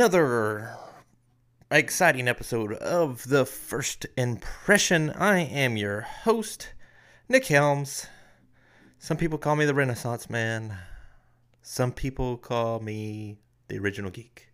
another 0.00 0.78
exciting 1.70 2.26
episode 2.26 2.72
of 2.72 3.28
The 3.28 3.44
First 3.44 4.06
Impression. 4.16 5.10
I 5.10 5.40
am 5.40 5.76
your 5.76 6.00
host, 6.00 6.72
Nick 7.28 7.44
Helms. 7.48 8.06
Some 8.98 9.18
people 9.18 9.36
call 9.36 9.56
me 9.56 9.66
the 9.66 9.74
Renaissance 9.74 10.30
Man. 10.30 10.74
Some 11.60 11.92
people 11.92 12.38
call 12.38 12.80
me 12.80 13.40
the 13.68 13.78
original 13.78 14.10
geek. 14.10 14.48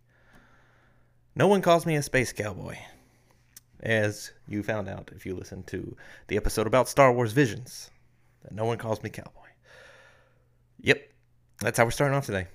No 1.33 1.47
one 1.47 1.61
calls 1.61 1.85
me 1.85 1.95
a 1.95 2.03
space 2.03 2.33
cowboy, 2.33 2.75
as 3.79 4.33
you 4.49 4.63
found 4.63 4.89
out 4.89 5.11
if 5.15 5.25
you 5.25 5.33
listened 5.33 5.65
to 5.67 5.95
the 6.27 6.35
episode 6.35 6.67
about 6.67 6.89
Star 6.89 7.13
Wars 7.13 7.31
Visions. 7.31 7.89
That 8.41 8.51
no 8.51 8.65
one 8.65 8.79
calls 8.79 9.01
me 9.01 9.09
cowboy. 9.09 9.47
Yep, 10.81 11.09
that's 11.61 11.77
how 11.77 11.85
we're 11.85 11.91
starting 11.91 12.17
off 12.17 12.25
today. 12.25 12.47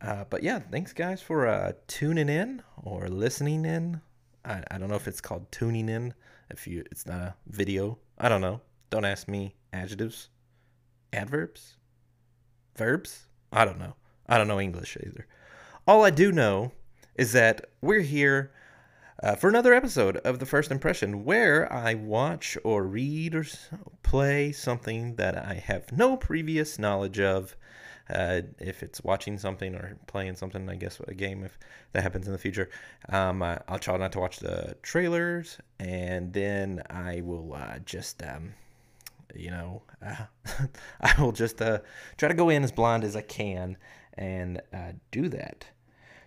Uh, 0.00 0.24
but 0.30 0.42
yeah, 0.42 0.58
thanks 0.58 0.92
guys 0.92 1.20
for 1.20 1.46
uh, 1.46 1.72
tuning 1.86 2.28
in 2.28 2.62
or 2.82 3.08
listening 3.08 3.64
in. 3.64 4.00
I, 4.44 4.62
I 4.70 4.78
don't 4.78 4.88
know 4.88 4.94
if 4.96 5.06
it's 5.06 5.20
called 5.20 5.50
tuning 5.52 5.88
in. 5.88 6.14
If 6.50 6.66
you, 6.66 6.84
it's 6.90 7.06
not 7.06 7.20
a 7.20 7.34
video. 7.46 7.98
I 8.18 8.28
don't 8.28 8.40
know. 8.40 8.60
Don't 8.88 9.04
ask 9.04 9.28
me 9.28 9.54
adjectives, 9.72 10.30
adverbs, 11.12 11.76
verbs. 12.76 13.26
I 13.52 13.64
don't 13.64 13.78
know. 13.78 13.94
I 14.26 14.38
don't 14.38 14.48
know 14.48 14.60
English 14.60 14.96
either. 14.96 15.26
All 15.86 16.04
I 16.04 16.10
do 16.10 16.32
know 16.32 16.72
is 17.14 17.32
that 17.32 17.66
we're 17.82 18.00
here 18.00 18.52
uh, 19.22 19.34
for 19.34 19.48
another 19.48 19.74
episode 19.74 20.16
of 20.18 20.38
the 20.38 20.46
First 20.46 20.70
Impression, 20.70 21.24
where 21.24 21.70
I 21.70 21.94
watch 21.94 22.56
or 22.64 22.84
read 22.84 23.34
or 23.34 23.44
play 24.02 24.50
something 24.50 25.16
that 25.16 25.36
I 25.36 25.54
have 25.54 25.92
no 25.92 26.16
previous 26.16 26.78
knowledge 26.78 27.20
of 27.20 27.54
uh, 28.10 28.42
if 28.58 28.82
it's 28.82 29.02
watching 29.02 29.38
something 29.38 29.74
or 29.74 29.96
playing 30.06 30.36
something, 30.36 30.68
I 30.68 30.74
guess 30.74 31.00
a 31.06 31.14
game 31.14 31.44
if 31.44 31.58
that 31.92 32.02
happens 32.02 32.26
in 32.26 32.32
the 32.32 32.38
future. 32.38 32.68
Um, 33.08 33.42
I, 33.42 33.60
will 33.68 33.78
try 33.78 33.96
not 33.96 34.12
to 34.12 34.20
watch 34.20 34.38
the 34.38 34.76
trailers, 34.82 35.58
and 35.78 36.32
then 36.32 36.82
I 36.90 37.20
will 37.22 37.54
uh, 37.54 37.78
just, 37.84 38.22
um, 38.22 38.54
you 39.34 39.50
know, 39.50 39.82
uh, 40.04 40.26
I 41.00 41.20
will 41.20 41.32
just 41.32 41.62
uh, 41.62 41.80
try 42.16 42.28
to 42.28 42.34
go 42.34 42.48
in 42.48 42.64
as 42.64 42.72
blind 42.72 43.04
as 43.04 43.16
I 43.16 43.22
can 43.22 43.76
and 44.14 44.60
uh, 44.72 44.92
do 45.10 45.28
that. 45.28 45.66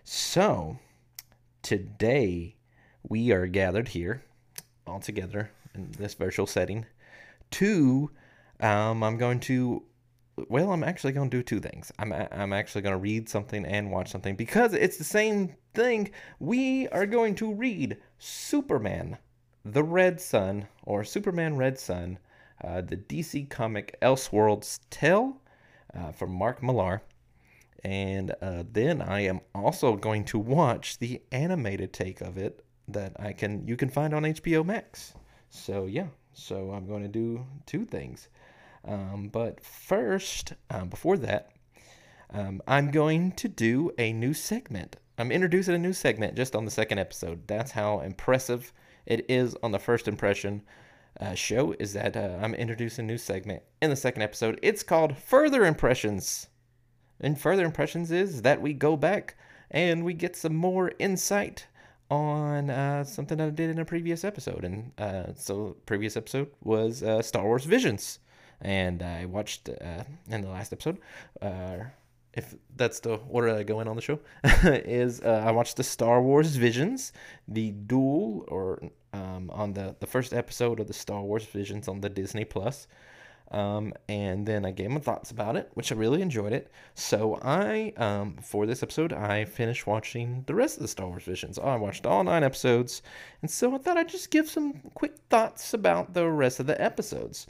So 0.04 0.78
today 1.62 2.56
we 3.08 3.30
are 3.32 3.46
gathered 3.46 3.88
here 3.88 4.24
all 4.86 5.00
together 5.00 5.50
in 5.74 5.90
this 5.92 6.14
virtual 6.14 6.46
setting 6.46 6.86
to 7.52 8.10
um, 8.60 9.02
I'm 9.02 9.16
going 9.16 9.40
to 9.40 9.82
well, 10.48 10.72
I'm 10.72 10.84
actually 10.84 11.12
going 11.12 11.30
to 11.30 11.36
do 11.36 11.42
two 11.42 11.60
things. 11.60 11.92
I'm 11.98 12.12
I'm 12.12 12.52
actually 12.52 12.82
going 12.82 12.94
to 12.94 12.98
read 12.98 13.28
something 13.28 13.64
and 13.64 13.90
watch 13.90 14.10
something 14.10 14.36
because 14.36 14.72
it's 14.72 14.96
the 14.96 15.04
same 15.04 15.54
thing. 15.74 16.10
We 16.38 16.88
are 16.88 17.06
going 17.06 17.34
to 17.36 17.52
read 17.52 17.98
Superman, 18.18 19.18
the 19.64 19.84
Red 19.84 20.20
Sun, 20.20 20.66
or 20.84 21.04
Superman 21.04 21.56
Red 21.56 21.78
Sun, 21.78 22.18
uh, 22.62 22.80
the 22.80 22.96
DC 22.96 23.48
comic 23.48 23.96
Elseworlds 24.02 24.80
tale 24.90 25.40
uh, 25.94 26.12
from 26.12 26.32
Mark 26.32 26.62
Millar. 26.62 27.02
And 27.84 28.34
uh, 28.40 28.64
then 28.72 29.02
I 29.02 29.20
am 29.20 29.40
also 29.54 29.94
going 29.94 30.24
to 30.26 30.38
watch 30.38 30.98
the 30.98 31.20
animated 31.30 31.92
take 31.92 32.22
of 32.22 32.38
it 32.38 32.64
that 32.88 33.12
I 33.18 33.32
can 33.32 33.66
you 33.68 33.76
can 33.76 33.90
find 33.90 34.14
on 34.14 34.22
HBO 34.22 34.64
Max. 34.64 35.14
So 35.50 35.86
yeah, 35.86 36.08
so 36.32 36.72
I'm 36.72 36.86
going 36.86 37.02
to 37.02 37.08
do 37.08 37.46
two 37.66 37.84
things. 37.84 38.28
Um, 38.86 39.28
but 39.32 39.64
first, 39.64 40.52
um, 40.70 40.88
before 40.88 41.16
that, 41.18 41.50
um, 42.30 42.62
I'm 42.66 42.90
going 42.90 43.32
to 43.32 43.48
do 43.48 43.92
a 43.98 44.12
new 44.12 44.34
segment. 44.34 44.96
I'm 45.16 45.30
introducing 45.30 45.74
a 45.74 45.78
new 45.78 45.92
segment 45.92 46.34
just 46.34 46.56
on 46.56 46.64
the 46.64 46.70
second 46.70 46.98
episode. 46.98 47.46
That's 47.46 47.72
how 47.72 48.00
impressive 48.00 48.72
it 49.06 49.24
is 49.28 49.56
on 49.62 49.72
the 49.72 49.78
first 49.78 50.08
impression 50.08 50.62
uh, 51.20 51.34
show. 51.34 51.74
Is 51.78 51.92
that 51.92 52.16
uh, 52.16 52.38
I'm 52.40 52.54
introducing 52.54 53.04
a 53.04 53.08
new 53.08 53.18
segment 53.18 53.62
in 53.80 53.90
the 53.90 53.96
second 53.96 54.22
episode. 54.22 54.58
It's 54.62 54.82
called 54.82 55.16
Further 55.16 55.64
Impressions. 55.64 56.48
And 57.20 57.40
further 57.40 57.64
impressions 57.64 58.10
is 58.10 58.42
that 58.42 58.60
we 58.60 58.72
go 58.72 58.96
back 58.96 59.36
and 59.70 60.04
we 60.04 60.14
get 60.14 60.36
some 60.36 60.56
more 60.56 60.92
insight 60.98 61.68
on 62.10 62.70
uh, 62.70 63.04
something 63.04 63.38
that 63.38 63.46
I 63.46 63.50
did 63.50 63.70
in 63.70 63.78
a 63.78 63.84
previous 63.84 64.24
episode. 64.24 64.64
And 64.64 64.92
uh, 64.98 65.34
so, 65.34 65.76
previous 65.86 66.16
episode 66.16 66.50
was 66.62 67.02
uh, 67.02 67.22
Star 67.22 67.44
Wars 67.44 67.64
Visions 67.64 68.18
and 68.64 69.02
I 69.02 69.26
watched 69.26 69.68
uh, 69.68 70.04
in 70.28 70.40
the 70.40 70.48
last 70.48 70.72
episode. 70.72 70.98
Uh, 71.40 71.84
if 72.32 72.56
that's 72.74 72.98
the 73.00 73.20
order 73.28 73.54
I 73.54 73.62
go 73.62 73.78
in 73.80 73.86
on 73.86 73.94
the 73.94 74.02
show, 74.02 74.18
is 74.64 75.20
uh, 75.20 75.44
I 75.46 75.52
watched 75.52 75.76
the 75.76 75.84
Star 75.84 76.20
Wars 76.20 76.56
Visions, 76.56 77.12
the 77.46 77.70
duel, 77.70 78.44
or 78.48 78.82
um, 79.12 79.50
on 79.50 79.74
the 79.74 79.94
the 80.00 80.06
first 80.06 80.32
episode 80.32 80.80
of 80.80 80.88
the 80.88 80.94
Star 80.94 81.22
Wars 81.22 81.44
Visions 81.44 81.86
on 81.86 82.00
the 82.00 82.08
Disney 82.08 82.44
Plus. 82.44 82.88
Um, 83.50 83.92
and 84.08 84.48
then 84.48 84.64
I 84.64 84.72
gave 84.72 84.90
my 84.90 84.98
thoughts 84.98 85.30
about 85.30 85.54
it, 85.54 85.70
which 85.74 85.92
I 85.92 85.94
really 85.94 86.22
enjoyed 86.22 86.52
it. 86.52 86.72
So 86.94 87.38
I, 87.40 87.92
um, 87.98 88.38
for 88.42 88.66
this 88.66 88.82
episode, 88.82 89.12
I 89.12 89.44
finished 89.44 89.86
watching 89.86 90.42
the 90.46 90.54
rest 90.54 90.78
of 90.78 90.82
the 90.82 90.88
Star 90.88 91.06
Wars 91.06 91.22
Visions. 91.22 91.58
I 91.58 91.76
watched 91.76 92.06
all 92.06 92.24
nine 92.24 92.42
episodes, 92.42 93.02
and 93.42 93.50
so 93.50 93.74
I 93.74 93.78
thought 93.78 93.98
I'd 93.98 94.08
just 94.08 94.30
give 94.30 94.48
some 94.48 94.80
quick 94.94 95.14
thoughts 95.30 95.72
about 95.72 96.14
the 96.14 96.26
rest 96.28 96.58
of 96.58 96.66
the 96.66 96.80
episodes. 96.82 97.46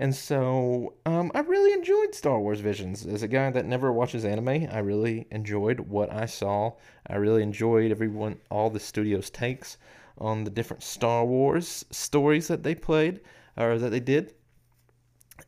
And 0.00 0.14
so 0.14 0.94
um, 1.06 1.32
I 1.34 1.40
really 1.40 1.72
enjoyed 1.72 2.14
Star 2.14 2.38
Wars 2.38 2.60
Visions. 2.60 3.04
As 3.04 3.24
a 3.24 3.28
guy 3.28 3.50
that 3.50 3.66
never 3.66 3.92
watches 3.92 4.24
anime, 4.24 4.68
I 4.70 4.78
really 4.78 5.26
enjoyed 5.32 5.80
what 5.80 6.12
I 6.12 6.24
saw. 6.24 6.74
I 7.08 7.16
really 7.16 7.42
enjoyed 7.42 7.90
everyone, 7.90 8.38
all 8.48 8.70
the 8.70 8.78
studio's 8.78 9.28
takes 9.28 9.76
on 10.16 10.44
the 10.44 10.50
different 10.50 10.84
Star 10.84 11.24
Wars 11.24 11.84
stories 11.90 12.46
that 12.46 12.62
they 12.62 12.76
played 12.76 13.20
or 13.56 13.76
that 13.76 13.90
they 13.90 13.98
did. 13.98 14.34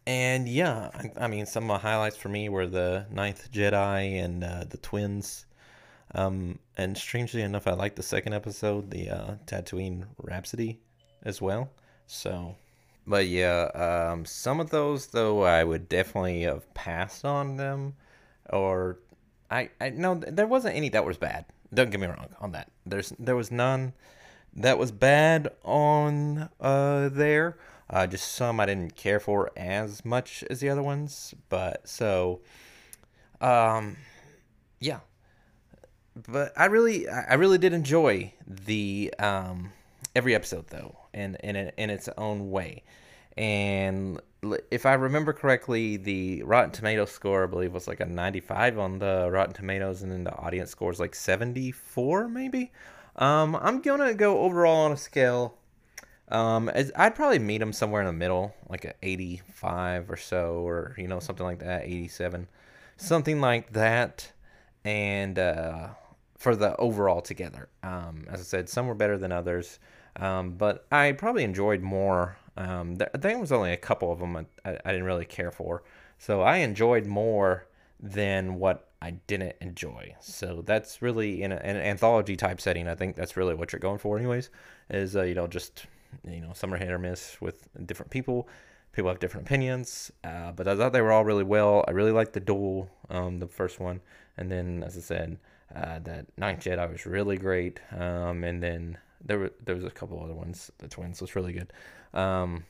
And 0.04 0.48
yeah, 0.48 0.90
I, 0.94 1.24
I 1.24 1.28
mean, 1.28 1.46
some 1.46 1.64
of 1.64 1.68
my 1.68 1.78
highlights 1.78 2.16
for 2.16 2.28
me 2.28 2.48
were 2.48 2.66
the 2.66 3.06
Ninth 3.08 3.52
Jedi 3.52 4.20
and 4.20 4.42
uh, 4.42 4.64
the 4.68 4.78
twins. 4.78 5.46
Um, 6.16 6.58
and 6.76 6.98
strangely 6.98 7.42
enough, 7.42 7.68
I 7.68 7.72
liked 7.74 7.94
the 7.94 8.02
second 8.02 8.32
episode, 8.32 8.90
the 8.90 9.10
uh, 9.10 9.34
Tatooine 9.46 10.06
Rhapsody, 10.18 10.80
as 11.22 11.40
well. 11.40 11.70
So 12.08 12.56
but 13.10 13.26
yeah, 13.26 13.64
um, 14.12 14.24
some 14.24 14.60
of 14.60 14.70
those 14.70 15.08
though 15.08 15.42
I 15.42 15.64
would 15.64 15.88
definitely 15.88 16.42
have 16.42 16.72
passed 16.74 17.24
on 17.24 17.56
them, 17.56 17.94
or 18.48 19.00
I 19.50 19.70
I 19.80 19.90
no 19.90 20.14
there 20.14 20.46
wasn't 20.46 20.76
any 20.76 20.88
that 20.90 21.04
was 21.04 21.18
bad. 21.18 21.44
Don't 21.74 21.90
get 21.90 21.98
me 22.00 22.06
wrong 22.06 22.28
on 22.40 22.52
that. 22.52 22.70
There's 22.86 23.12
there 23.18 23.34
was 23.34 23.50
none 23.50 23.94
that 24.54 24.78
was 24.78 24.92
bad 24.92 25.48
on 25.64 26.48
uh 26.60 27.08
there. 27.08 27.58
Uh, 27.88 28.06
just 28.06 28.32
some 28.32 28.60
I 28.60 28.66
didn't 28.66 28.94
care 28.94 29.18
for 29.18 29.50
as 29.56 30.04
much 30.04 30.44
as 30.48 30.60
the 30.60 30.68
other 30.68 30.82
ones. 30.82 31.34
But 31.48 31.88
so, 31.88 32.40
um, 33.40 33.96
yeah. 34.78 35.00
But 36.14 36.52
I 36.56 36.66
really 36.66 37.08
I 37.08 37.34
really 37.34 37.58
did 37.58 37.72
enjoy 37.72 38.34
the 38.46 39.12
um 39.18 39.72
every 40.14 40.34
episode 40.36 40.68
though, 40.68 40.96
in 41.12 41.34
in 41.42 41.56
in 41.56 41.90
its 41.90 42.08
own 42.16 42.52
way. 42.52 42.84
And 43.36 44.20
if 44.70 44.86
I 44.86 44.94
remember 44.94 45.32
correctly, 45.32 45.96
the 45.96 46.42
Rotten 46.42 46.70
Tomato 46.70 47.04
score 47.04 47.44
I 47.44 47.46
believe 47.46 47.72
was 47.72 47.86
like 47.86 48.00
a 48.00 48.06
95 48.06 48.78
on 48.78 48.98
the 48.98 49.28
Rotten 49.30 49.54
Tomatoes, 49.54 50.02
and 50.02 50.10
then 50.10 50.24
the 50.24 50.34
audience 50.34 50.70
score 50.70 50.90
is 50.90 51.00
like 51.00 51.14
74 51.14 52.28
maybe. 52.28 52.72
Um, 53.16 53.56
I'm 53.56 53.80
gonna 53.80 54.14
go 54.14 54.40
overall 54.40 54.86
on 54.86 54.92
a 54.92 54.96
scale. 54.96 55.56
Um, 56.28 56.70
I'd 56.96 57.14
probably 57.14 57.40
meet 57.40 57.60
him 57.60 57.72
somewhere 57.72 58.02
in 58.02 58.06
the 58.06 58.12
middle, 58.12 58.54
like 58.68 58.84
a 58.84 58.94
85 59.02 60.10
or 60.10 60.16
so, 60.16 60.66
or 60.66 60.94
you 60.96 61.08
know 61.08 61.20
something 61.20 61.44
like 61.44 61.58
that, 61.58 61.84
87, 61.84 62.46
something 62.96 63.40
like 63.40 63.72
that. 63.72 64.32
And 64.84 65.38
uh, 65.38 65.88
for 66.38 66.56
the 66.56 66.76
overall 66.76 67.20
together, 67.20 67.68
um, 67.82 68.26
as 68.30 68.40
I 68.40 68.44
said, 68.44 68.68
some 68.68 68.86
were 68.86 68.94
better 68.94 69.18
than 69.18 69.32
others. 69.32 69.78
Um, 70.16 70.52
but 70.52 70.86
I 70.90 71.12
probably 71.12 71.44
enjoyed 71.44 71.82
more. 71.82 72.36
Um, 72.60 72.96
there, 72.96 73.10
there 73.14 73.38
was 73.38 73.52
only 73.52 73.72
a 73.72 73.76
couple 73.76 74.12
of 74.12 74.18
them 74.18 74.36
I, 74.36 74.44
I 74.64 74.92
didn't 74.92 75.04
really 75.04 75.24
care 75.24 75.50
for. 75.50 75.82
So 76.18 76.42
I 76.42 76.58
enjoyed 76.58 77.06
more 77.06 77.66
than 77.98 78.56
what 78.56 78.88
I 79.00 79.12
didn't 79.26 79.56
enjoy. 79.62 80.14
So 80.20 80.62
that's 80.66 81.00
really 81.00 81.42
in, 81.42 81.52
a, 81.52 81.56
in, 81.56 81.76
an 81.76 81.82
anthology 81.82 82.36
type 82.36 82.60
setting. 82.60 82.86
I 82.86 82.94
think 82.94 83.16
that's 83.16 83.36
really 83.36 83.54
what 83.54 83.72
you're 83.72 83.80
going 83.80 83.98
for, 83.98 84.18
anyways. 84.18 84.50
Is 84.90 85.16
uh, 85.16 85.22
you 85.22 85.34
know 85.34 85.46
just 85.46 85.86
you 86.28 86.40
know 86.40 86.52
some 86.52 86.74
are 86.74 86.76
hit 86.76 86.90
or 86.90 86.98
miss 86.98 87.40
with 87.40 87.68
different 87.86 88.10
people. 88.10 88.48
People 88.92 89.08
have 89.08 89.20
different 89.20 89.46
opinions, 89.46 90.10
uh, 90.24 90.52
but 90.52 90.66
I 90.66 90.76
thought 90.76 90.92
they 90.92 91.00
were 91.00 91.12
all 91.12 91.24
really 91.24 91.44
well. 91.44 91.84
I 91.86 91.92
really 91.92 92.10
liked 92.10 92.32
the 92.32 92.40
duel, 92.40 92.90
um, 93.08 93.38
the 93.38 93.46
first 93.46 93.78
one, 93.78 94.00
and 94.36 94.50
then 94.50 94.82
as 94.82 94.96
I 94.96 95.00
said, 95.00 95.38
uh, 95.74 96.00
that 96.00 96.26
Ninth 96.36 96.64
Jedi 96.64 96.90
was 96.90 97.06
really 97.06 97.38
great. 97.38 97.78
Um, 97.96 98.42
and 98.42 98.60
then 98.60 98.98
there 99.24 99.38
were 99.38 99.52
there 99.64 99.76
was 99.76 99.84
a 99.84 99.90
couple 99.90 100.22
other 100.22 100.34
ones. 100.34 100.70
The 100.78 100.88
twins 100.88 101.20
was 101.20 101.36
really 101.36 101.52
good. 101.52 101.72
Um, 102.14 102.64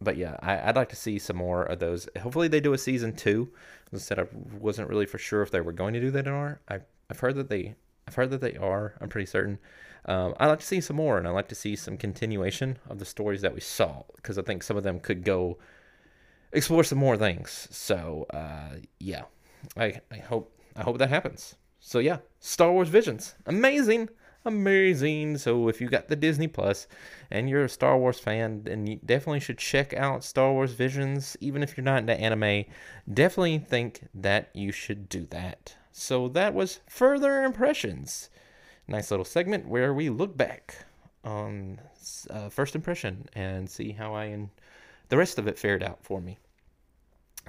but 0.00 0.16
yeah, 0.16 0.36
I, 0.40 0.66
would 0.66 0.76
like 0.76 0.90
to 0.90 0.96
see 0.96 1.18
some 1.18 1.36
more 1.36 1.62
of 1.64 1.78
those. 1.78 2.08
Hopefully, 2.20 2.48
they 2.48 2.60
do 2.60 2.72
a 2.72 2.78
season 2.78 3.14
two. 3.14 3.50
Instead, 3.92 4.18
I 4.18 4.26
wasn't 4.58 4.88
really 4.88 5.06
for 5.06 5.18
sure 5.18 5.42
if 5.42 5.50
they 5.50 5.60
were 5.60 5.72
going 5.72 5.94
to 5.94 6.00
do 6.00 6.10
that 6.12 6.28
or 6.28 6.60
not. 6.68 6.82
I've 7.10 7.20
heard 7.20 7.36
that 7.36 7.48
they, 7.48 7.74
I've 8.06 8.14
heard 8.14 8.30
that 8.30 8.40
they 8.40 8.56
are. 8.56 8.94
I'm 9.00 9.08
pretty 9.08 9.26
certain. 9.26 9.58
Um, 10.04 10.34
I 10.38 10.46
like 10.46 10.60
to 10.60 10.66
see 10.66 10.80
some 10.80 10.96
more, 10.96 11.18
and 11.18 11.26
I 11.26 11.30
like 11.30 11.48
to 11.48 11.54
see 11.54 11.74
some 11.74 11.96
continuation 11.96 12.78
of 12.88 12.98
the 12.98 13.04
stories 13.04 13.42
that 13.42 13.54
we 13.54 13.60
saw 13.60 14.02
because 14.16 14.38
I 14.38 14.42
think 14.42 14.62
some 14.62 14.76
of 14.76 14.84
them 14.84 15.00
could 15.00 15.24
go 15.24 15.58
explore 16.52 16.84
some 16.84 16.98
more 16.98 17.16
things. 17.16 17.68
So 17.70 18.26
uh, 18.30 18.76
yeah, 19.00 19.24
I 19.76 20.00
I 20.10 20.18
hope 20.18 20.56
I 20.76 20.82
hope 20.82 20.98
that 20.98 21.10
happens. 21.10 21.56
So 21.80 21.98
yeah, 21.98 22.18
Star 22.40 22.72
Wars 22.72 22.88
Visions, 22.88 23.34
amazing 23.46 24.08
amazing. 24.48 25.38
So 25.38 25.68
if 25.68 25.80
you 25.80 25.88
got 25.88 26.08
the 26.08 26.16
Disney 26.16 26.48
Plus 26.48 26.88
and 27.30 27.48
you're 27.48 27.64
a 27.64 27.68
Star 27.68 27.96
Wars 27.96 28.18
fan, 28.18 28.64
then 28.64 28.86
you 28.86 28.98
definitely 29.04 29.40
should 29.40 29.58
check 29.58 29.94
out 29.94 30.24
Star 30.24 30.52
Wars 30.52 30.72
Visions. 30.72 31.36
Even 31.40 31.62
if 31.62 31.76
you're 31.76 31.84
not 31.84 32.00
into 32.00 32.14
anime, 32.14 32.64
definitely 33.12 33.58
think 33.58 34.08
that 34.12 34.50
you 34.54 34.72
should 34.72 35.08
do 35.08 35.26
that. 35.30 35.76
So 35.92 36.28
that 36.28 36.54
was 36.54 36.80
further 36.88 37.44
impressions. 37.44 38.30
Nice 38.86 39.10
little 39.10 39.24
segment 39.24 39.68
where 39.68 39.94
we 39.94 40.08
look 40.08 40.36
back 40.36 40.86
on 41.22 41.80
uh, 42.30 42.48
first 42.48 42.74
impression 42.74 43.28
and 43.34 43.68
see 43.68 43.92
how 43.92 44.14
I 44.14 44.24
and 44.24 44.48
the 45.08 45.16
rest 45.16 45.38
of 45.38 45.46
it 45.46 45.58
fared 45.58 45.82
out 45.82 45.98
for 46.02 46.20
me. 46.20 46.38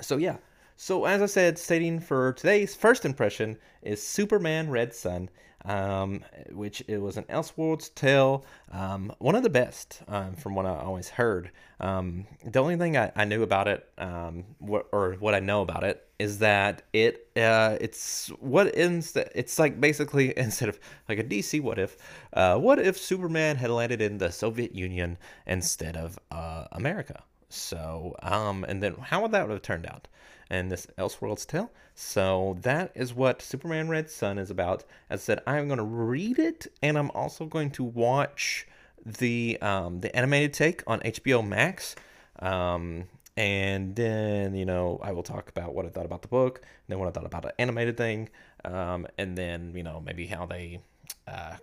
So 0.01 0.17
yeah. 0.17 0.37
So 0.75 1.05
as 1.05 1.21
I 1.21 1.25
said, 1.25 1.57
stating 1.57 1.99
for 1.99 2.33
today's 2.33 2.73
first 2.73 3.03
impression 3.05 3.57
is 3.81 4.01
Superman 4.01 4.69
Red 4.69 4.93
Sun 4.93 5.29
um, 5.65 6.23
which 6.51 6.83
it 6.87 6.97
was 6.97 7.17
an 7.17 7.23
Elseworlds 7.25 7.93
tale, 7.93 8.45
um, 8.71 9.13
one 9.19 9.35
of 9.35 9.43
the 9.43 9.49
best 9.49 10.01
um, 10.07 10.35
from 10.35 10.55
what 10.55 10.65
I 10.65 10.75
always 10.77 11.09
heard. 11.09 11.51
Um, 11.79 12.25
the 12.45 12.59
only 12.59 12.75
thing 12.75 12.97
I, 12.97 13.11
I 13.15 13.25
knew 13.25 13.43
about 13.43 13.67
it, 13.67 13.87
um, 13.97 14.43
what, 14.59 14.87
or 14.91 15.13
what 15.19 15.33
I 15.33 15.39
know 15.39 15.61
about 15.61 15.83
it, 15.83 16.05
is 16.17 16.39
that 16.39 16.83
it 16.91 17.27
uh, 17.37 17.77
it's 17.79 18.27
what 18.39 18.75
instead 18.75 19.31
it's 19.33 19.57
like 19.57 19.79
basically 19.79 20.33
instead 20.37 20.67
of 20.67 20.79
like 21.07 21.19
a 21.19 21.23
DC 21.23 21.61
what 21.61 21.79
if, 21.79 21.97
uh, 22.33 22.57
what 22.57 22.79
if 22.79 22.97
Superman 22.97 23.55
had 23.55 23.69
landed 23.69 24.01
in 24.01 24.17
the 24.17 24.31
Soviet 24.31 24.75
Union 24.75 25.17
instead 25.45 25.95
of 25.95 26.19
uh, 26.31 26.65
America? 26.71 27.23
So, 27.49 28.15
um, 28.21 28.63
and 28.63 28.81
then 28.81 28.95
how 28.95 29.21
would 29.21 29.31
that 29.31 29.49
have 29.49 29.61
turned 29.61 29.85
out? 29.85 30.07
And 30.51 30.71
this 30.71 30.87
Elseworlds 30.97 31.45
tale. 31.45 31.71
So 31.93 32.57
that 32.61 32.91
is 32.95 33.13
what 33.13 33.41
Superman 33.41 33.89
Red 33.89 34.09
Sun 34.09 34.39
is 34.39 34.49
about. 34.49 34.83
As 35.09 35.21
I 35.21 35.23
said, 35.23 35.43
I'm 35.45 35.67
going 35.67 35.77
to 35.77 35.83
read 35.83 36.39
it, 36.39 36.67
and 36.81 36.97
I'm 36.97 37.11
also 37.11 37.45
going 37.45 37.71
to 37.71 37.83
watch 37.83 38.67
the 39.05 39.57
um, 39.61 40.01
the 40.01 40.15
animated 40.15 40.53
take 40.53 40.83
on 40.87 40.99
HBO 41.01 41.45
Max. 41.45 41.95
Um, 42.39 43.05
and 43.37 43.95
then 43.95 44.55
you 44.55 44.65
know 44.65 44.99
I 45.01 45.11
will 45.11 45.23
talk 45.23 45.49
about 45.49 45.73
what 45.73 45.85
I 45.85 45.89
thought 45.89 46.05
about 46.05 46.21
the 46.21 46.27
book, 46.27 46.61
then 46.87 46.99
what 46.99 47.07
I 47.07 47.11
thought 47.11 47.25
about 47.25 47.43
the 47.43 47.59
animated 47.59 47.97
thing, 47.97 48.29
um, 48.65 49.07
and 49.17 49.37
then 49.37 49.73
you 49.75 49.83
know 49.83 50.01
maybe 50.05 50.25
how 50.25 50.45
they 50.45 50.79
uh, 51.27 51.55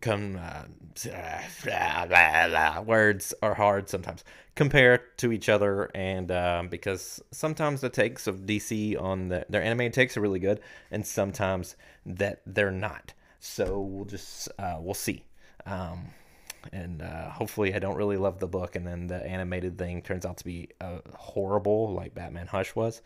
come 0.00 0.38
uh, 0.40 0.64
words 2.84 3.34
are 3.42 3.54
hard 3.54 3.88
sometimes. 3.88 4.24
Compare 4.54 4.98
to 5.18 5.32
each 5.32 5.48
other 5.48 5.90
and 5.94 6.30
um, 6.30 6.68
because 6.68 7.22
sometimes 7.30 7.80
the 7.80 7.88
takes 7.88 8.26
of 8.26 8.40
dc 8.40 9.00
on 9.00 9.28
the, 9.28 9.46
their 9.48 9.62
animated 9.62 9.94
takes 9.94 10.16
are 10.16 10.20
really 10.20 10.40
good 10.40 10.60
and 10.90 11.06
sometimes 11.06 11.76
that 12.04 12.42
they're 12.46 12.70
not. 12.70 13.12
So 13.38 13.80
we'll 13.80 14.04
just 14.04 14.48
uh, 14.58 14.76
we'll 14.80 14.94
see. 14.94 15.24
Um, 15.66 16.08
and 16.72 17.02
uh, 17.02 17.30
hopefully 17.30 17.74
i 17.74 17.78
don't 17.78 17.96
really 17.96 18.16
love 18.16 18.38
the 18.38 18.46
book 18.46 18.76
and 18.76 18.86
then 18.86 19.06
the 19.06 19.24
animated 19.26 19.78
thing 19.78 20.02
turns 20.02 20.26
out 20.26 20.36
to 20.36 20.44
be 20.44 20.68
uh, 20.80 20.98
horrible 21.14 21.92
like 21.92 22.14
batman 22.14 22.46
hush 22.46 22.74
was 22.74 23.00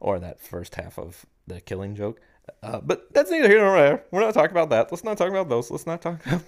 or 0.00 0.18
that 0.18 0.40
first 0.40 0.74
half 0.74 0.98
of 0.98 1.26
the 1.46 1.60
killing 1.60 1.94
joke 1.94 2.20
uh, 2.62 2.80
but 2.80 3.12
that's 3.12 3.30
neither 3.30 3.48
here 3.48 3.60
nor 3.60 3.76
there. 3.76 4.04
We're 4.10 4.20
not 4.20 4.34
talking 4.34 4.50
about 4.50 4.70
that. 4.70 4.90
Let's 4.90 5.04
not 5.04 5.16
talk 5.16 5.30
about 5.30 5.48
those. 5.48 5.70
Let's 5.70 5.86
not 5.86 6.02
talk 6.02 6.24
about 6.26 6.42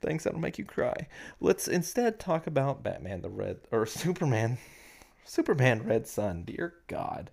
things 0.00 0.24
that'll 0.24 0.40
make 0.40 0.58
you 0.58 0.64
cry. 0.64 1.06
Let's 1.40 1.68
instead 1.68 2.18
talk 2.18 2.46
about 2.46 2.82
Batman 2.82 3.22
the 3.22 3.30
Red 3.30 3.60
or 3.70 3.86
Superman, 3.86 4.58
Superman 5.24 5.82
Red 5.82 6.06
Sun. 6.06 6.44
Dear 6.44 6.74
God. 6.88 7.30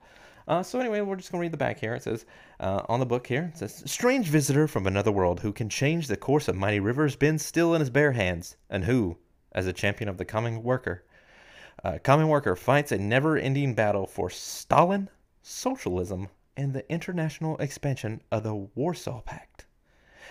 Uh, 0.47 0.63
so 0.63 0.79
anyway, 0.79 1.01
we're 1.01 1.17
just 1.17 1.31
gonna 1.31 1.41
read 1.41 1.51
the 1.51 1.57
back 1.57 1.79
here. 1.79 1.95
It 1.95 2.03
says 2.03 2.25
uh, 2.61 2.83
on 2.87 3.01
the 3.01 3.05
book 3.05 3.27
here. 3.27 3.51
It 3.53 3.57
says, 3.57 3.83
"Strange 3.85 4.27
visitor 4.27 4.67
from 4.67 4.87
another 4.87 5.11
world 5.11 5.41
who 5.41 5.51
can 5.51 5.67
change 5.67 6.07
the 6.07 6.15
course 6.15 6.47
of 6.47 6.55
mighty 6.55 6.79
rivers 6.79 7.17
bends 7.17 7.45
still 7.45 7.73
in 7.73 7.81
his 7.81 7.89
bare 7.89 8.13
hands, 8.13 8.55
and 8.69 8.85
who, 8.85 9.17
as 9.51 9.67
a 9.67 9.73
champion 9.73 10.09
of 10.09 10.17
the 10.17 10.25
common 10.25 10.63
worker, 10.63 11.03
uh, 11.83 11.97
common 12.01 12.29
worker 12.29 12.55
fights 12.55 12.93
a 12.93 12.97
never-ending 12.97 13.73
battle 13.73 14.07
for 14.07 14.29
Stalin, 14.29 15.09
socialism, 15.41 16.29
and 16.57 16.73
the 16.73 16.91
international 16.91 17.55
expansion 17.59 18.21
of 18.31 18.43
the 18.43 18.53
Warsaw 18.53 19.21
Pact. 19.21 19.65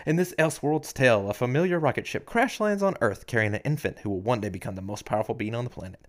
In 0.04 0.16
this 0.16 0.34
Elseworlds 0.38 0.92
tale, 0.92 1.30
a 1.30 1.34
familiar 1.34 1.78
rocket 1.78 2.06
ship 2.06 2.26
crash 2.26 2.60
lands 2.60 2.82
on 2.82 2.96
Earth 3.00 3.26
carrying 3.26 3.54
an 3.54 3.62
infant 3.64 4.00
who 4.00 4.10
will 4.10 4.20
one 4.20 4.40
day 4.40 4.50
become 4.50 4.74
the 4.74 4.82
most 4.82 5.06
powerful 5.06 5.34
being 5.34 5.54
on 5.54 5.64
the 5.64 5.70
planet. 5.70 6.06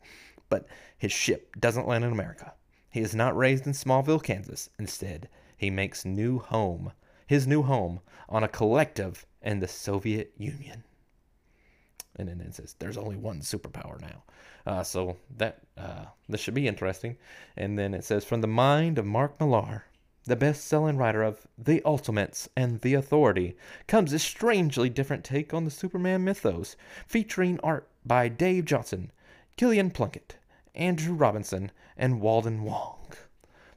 But 0.49 0.67
his 0.97 1.11
ship 1.11 1.55
doesn't 1.59 1.87
land 1.87 2.03
in 2.03 2.11
America. 2.11 2.53
He 2.89 3.01
is 3.01 3.15
not 3.15 3.37
raised 3.37 3.65
in 3.65 3.73
Smallville, 3.73 4.23
Kansas. 4.23 4.69
Instead, 4.79 5.29
he 5.55 5.69
makes 5.69 6.03
new 6.03 6.39
home, 6.39 6.91
his 7.27 7.47
new 7.47 7.61
home, 7.61 8.01
on 8.27 8.43
a 8.43 8.47
collective 8.47 9.25
in 9.41 9.59
the 9.59 9.67
Soviet 9.67 10.33
Union. 10.37 10.83
And 12.17 12.27
then 12.27 12.41
it 12.41 12.55
says 12.55 12.75
there's 12.79 12.97
only 12.97 13.15
one 13.15 13.41
superpower 13.41 14.01
now. 14.01 14.23
Uh, 14.65 14.83
so 14.83 15.15
that 15.37 15.59
uh, 15.77 16.05
this 16.27 16.41
should 16.41 16.53
be 16.53 16.67
interesting. 16.67 17.17
And 17.55 17.77
then 17.77 17.93
it 17.93 18.03
says 18.03 18.25
from 18.25 18.41
the 18.41 18.47
mind 18.47 18.97
of 18.97 19.05
Mark 19.05 19.39
Millar, 19.39 19.85
the 20.27 20.35
best-selling 20.35 20.97
writer 20.97 21.23
of 21.23 21.47
The 21.57 21.81
Ultimates 21.83 22.47
and 22.55 22.81
The 22.81 22.93
Authority, 22.93 23.57
comes 23.87 24.13
a 24.13 24.19
strangely 24.19 24.89
different 24.89 25.23
take 25.23 25.53
on 25.53 25.65
the 25.65 25.71
Superman 25.71 26.23
mythos, 26.23 26.75
featuring 27.07 27.59
art 27.63 27.87
by 28.05 28.27
Dave 28.27 28.65
Johnson, 28.65 29.11
Kilian 29.57 29.91
Plunkett, 29.93 30.35
Andrew 30.75 31.15
Robinson, 31.15 31.71
and 31.97 32.21
Walden 32.21 32.63
Wong. 32.63 33.07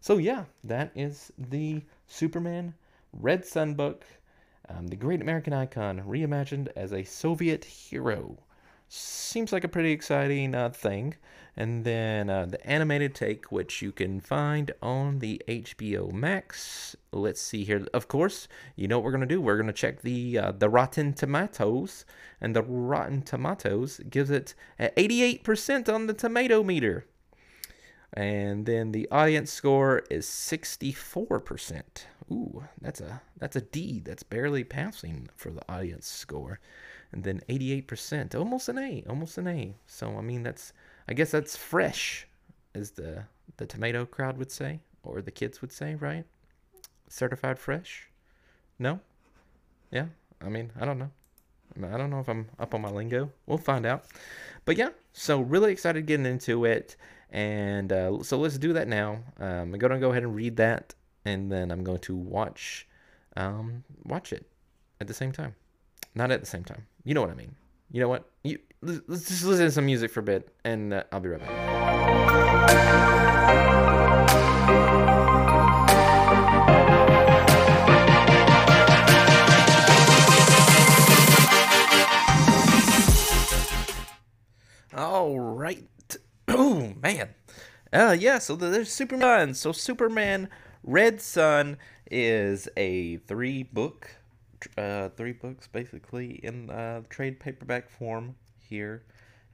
So 0.00 0.19
yeah, 0.19 0.45
that 0.62 0.92
is 0.95 1.33
the 1.38 1.83
Superman 2.07 2.75
Red 3.12 3.45
Sun 3.47 3.75
book, 3.75 4.04
um, 4.69 4.88
the 4.88 4.97
great 4.97 5.21
American 5.21 5.52
icon 5.52 6.00
reimagined 6.02 6.69
as 6.76 6.92
a 6.92 7.02
Soviet 7.04 7.64
hero 7.64 8.38
seems 8.88 9.52
like 9.52 9.64
a 9.64 9.69
pretty 9.69 9.92
exciting 9.92 10.54
uh, 10.54 10.69
thing. 10.71 11.14
And 11.61 11.85
then 11.85 12.31
uh, 12.31 12.47
the 12.47 12.67
animated 12.67 13.14
take, 13.14 13.52
which 13.52 13.83
you 13.83 13.93
can 13.93 14.19
find 14.23 14.73
on 14.81 15.19
the 15.19 15.43
HBO 15.47 16.11
Max. 16.11 16.97
Let's 17.12 17.43
see 17.43 17.64
here. 17.64 17.87
Of 17.93 18.09
course, 18.09 18.49
you 18.76 18.88
know 18.88 18.97
what 18.97 19.05
we're 19.05 19.12
gonna 19.12 19.26
do. 19.26 19.43
We're 19.43 19.59
gonna 19.59 19.75
check 19.75 20.00
the 20.00 20.38
uh, 20.38 20.52
the 20.52 20.71
Rotten 20.71 21.12
Tomatoes, 21.12 22.07
and 22.40 22.57
the 22.57 22.62
Rotten 22.62 23.21
Tomatoes 23.21 24.00
gives 24.09 24.31
it 24.31 24.55
at 24.79 24.97
88% 24.97 25.93
on 25.93 26.07
the 26.07 26.14
tomato 26.14 26.62
meter. 26.62 27.05
And 28.14 28.64
then 28.64 28.93
the 28.93 29.07
audience 29.11 29.52
score 29.52 30.02
is 30.11 30.25
64%. 30.25 31.83
Ooh, 32.33 32.64
that's 32.81 33.02
a 33.02 33.21
that's 33.37 33.57
a 33.57 33.61
D. 33.61 34.00
That's 34.02 34.23
barely 34.23 34.64
passing 34.64 35.29
for 35.37 35.50
the 35.50 35.71
audience 35.71 36.07
score 36.07 36.59
and 37.12 37.25
then 37.25 37.40
88%, 37.49 38.35
almost 38.35 38.69
an 38.69 38.79
A, 38.79 39.05
almost 39.09 39.38
an 39.38 39.49
A. 39.49 39.75
So 39.87 40.17
I 40.17 40.21
mean 40.21 40.43
that's 40.43 40.73
I 41.11 41.14
guess 41.14 41.33
that's 41.33 41.57
fresh 41.57 42.29
as 42.75 42.93
the 42.93 43.25
the 43.57 43.67
tomato 43.67 44.07
crowd 44.07 44.38
would 44.38 44.52
say 44.52 44.81
or 45.02 45.21
the 45.21 45.33
kids 45.33 45.61
would 45.61 45.73
say, 45.73 45.97
right? 45.97 46.25
Certified 47.09 47.59
fresh? 47.59 48.09
No? 48.79 49.00
Yeah, 49.90 50.07
I 50.40 50.49
mean, 50.49 50.71
I 50.81 50.85
don't 50.85 50.99
know. 50.99 51.11
I 51.76 51.97
don't 51.97 52.11
know 52.11 52.21
if 52.21 52.29
I'm 52.29 52.49
up 52.59 52.75
on 52.75 52.83
my 52.83 52.90
lingo. 52.90 53.31
We'll 53.47 53.59
find 53.59 53.87
out. 53.87 54.05
But 54.64 54.76
yeah, 54.76 54.90
so 55.12 55.40
really 55.40 55.73
excited 55.73 56.07
getting 56.07 56.26
into 56.26 56.64
it. 56.64 56.97
And 57.31 57.93
uh, 57.93 58.23
so 58.23 58.38
let's 58.38 58.59
do 58.59 58.73
that 58.73 58.88
now. 58.88 59.21
Um, 59.38 59.75
I'm 59.75 59.79
going 59.79 59.93
to 59.93 59.99
go 59.99 60.11
ahead 60.11 60.23
and 60.23 60.35
read 60.35 60.57
that, 60.57 60.95
and 61.25 61.50
then 61.50 61.71
I'm 61.71 61.85
going 61.85 62.00
to 62.00 62.14
watch 62.14 62.88
um, 63.37 63.85
watch 64.05 64.33
it 64.33 64.47
at 65.00 65.07
the 65.07 65.14
same 65.14 65.33
time. 65.33 65.55
Not 66.14 66.31
at 66.31 66.40
the 66.40 66.47
same 66.47 66.64
time. 66.64 66.87
You 67.05 67.14
know 67.14 67.21
what 67.21 67.31
I 67.31 67.35
mean. 67.35 67.55
You 67.90 68.00
know 68.00 68.09
what? 68.09 68.29
You 68.43 68.59
let's 68.82 69.28
just 69.28 69.44
listen 69.44 69.66
to 69.66 69.70
some 69.70 69.87
music 69.87 70.10
for 70.10 70.20
a 70.20 70.22
bit, 70.22 70.49
and 70.64 70.92
uh, 70.94 71.04
I'll 71.12 71.20
be 71.20 71.28
right 71.28 71.40
back. 71.40 71.80
All 84.94 85.38
right. 85.38 85.87
Oh 86.52 86.94
man. 87.00 87.30
Uh 87.92 88.16
yeah, 88.18 88.38
so 88.38 88.56
there's 88.56 88.92
Superman. 88.92 89.54
So 89.54 89.70
Superman 89.70 90.49
Red 90.82 91.20
Sun 91.20 91.78
is 92.10 92.68
a 92.76 93.18
three 93.18 93.62
book 93.62 94.16
uh, 94.76 95.10
three 95.10 95.32
books 95.32 95.68
basically 95.68 96.40
in 96.42 96.70
uh, 96.70 97.02
trade 97.08 97.38
paperback 97.38 97.88
form 97.88 98.34
here 98.70 99.02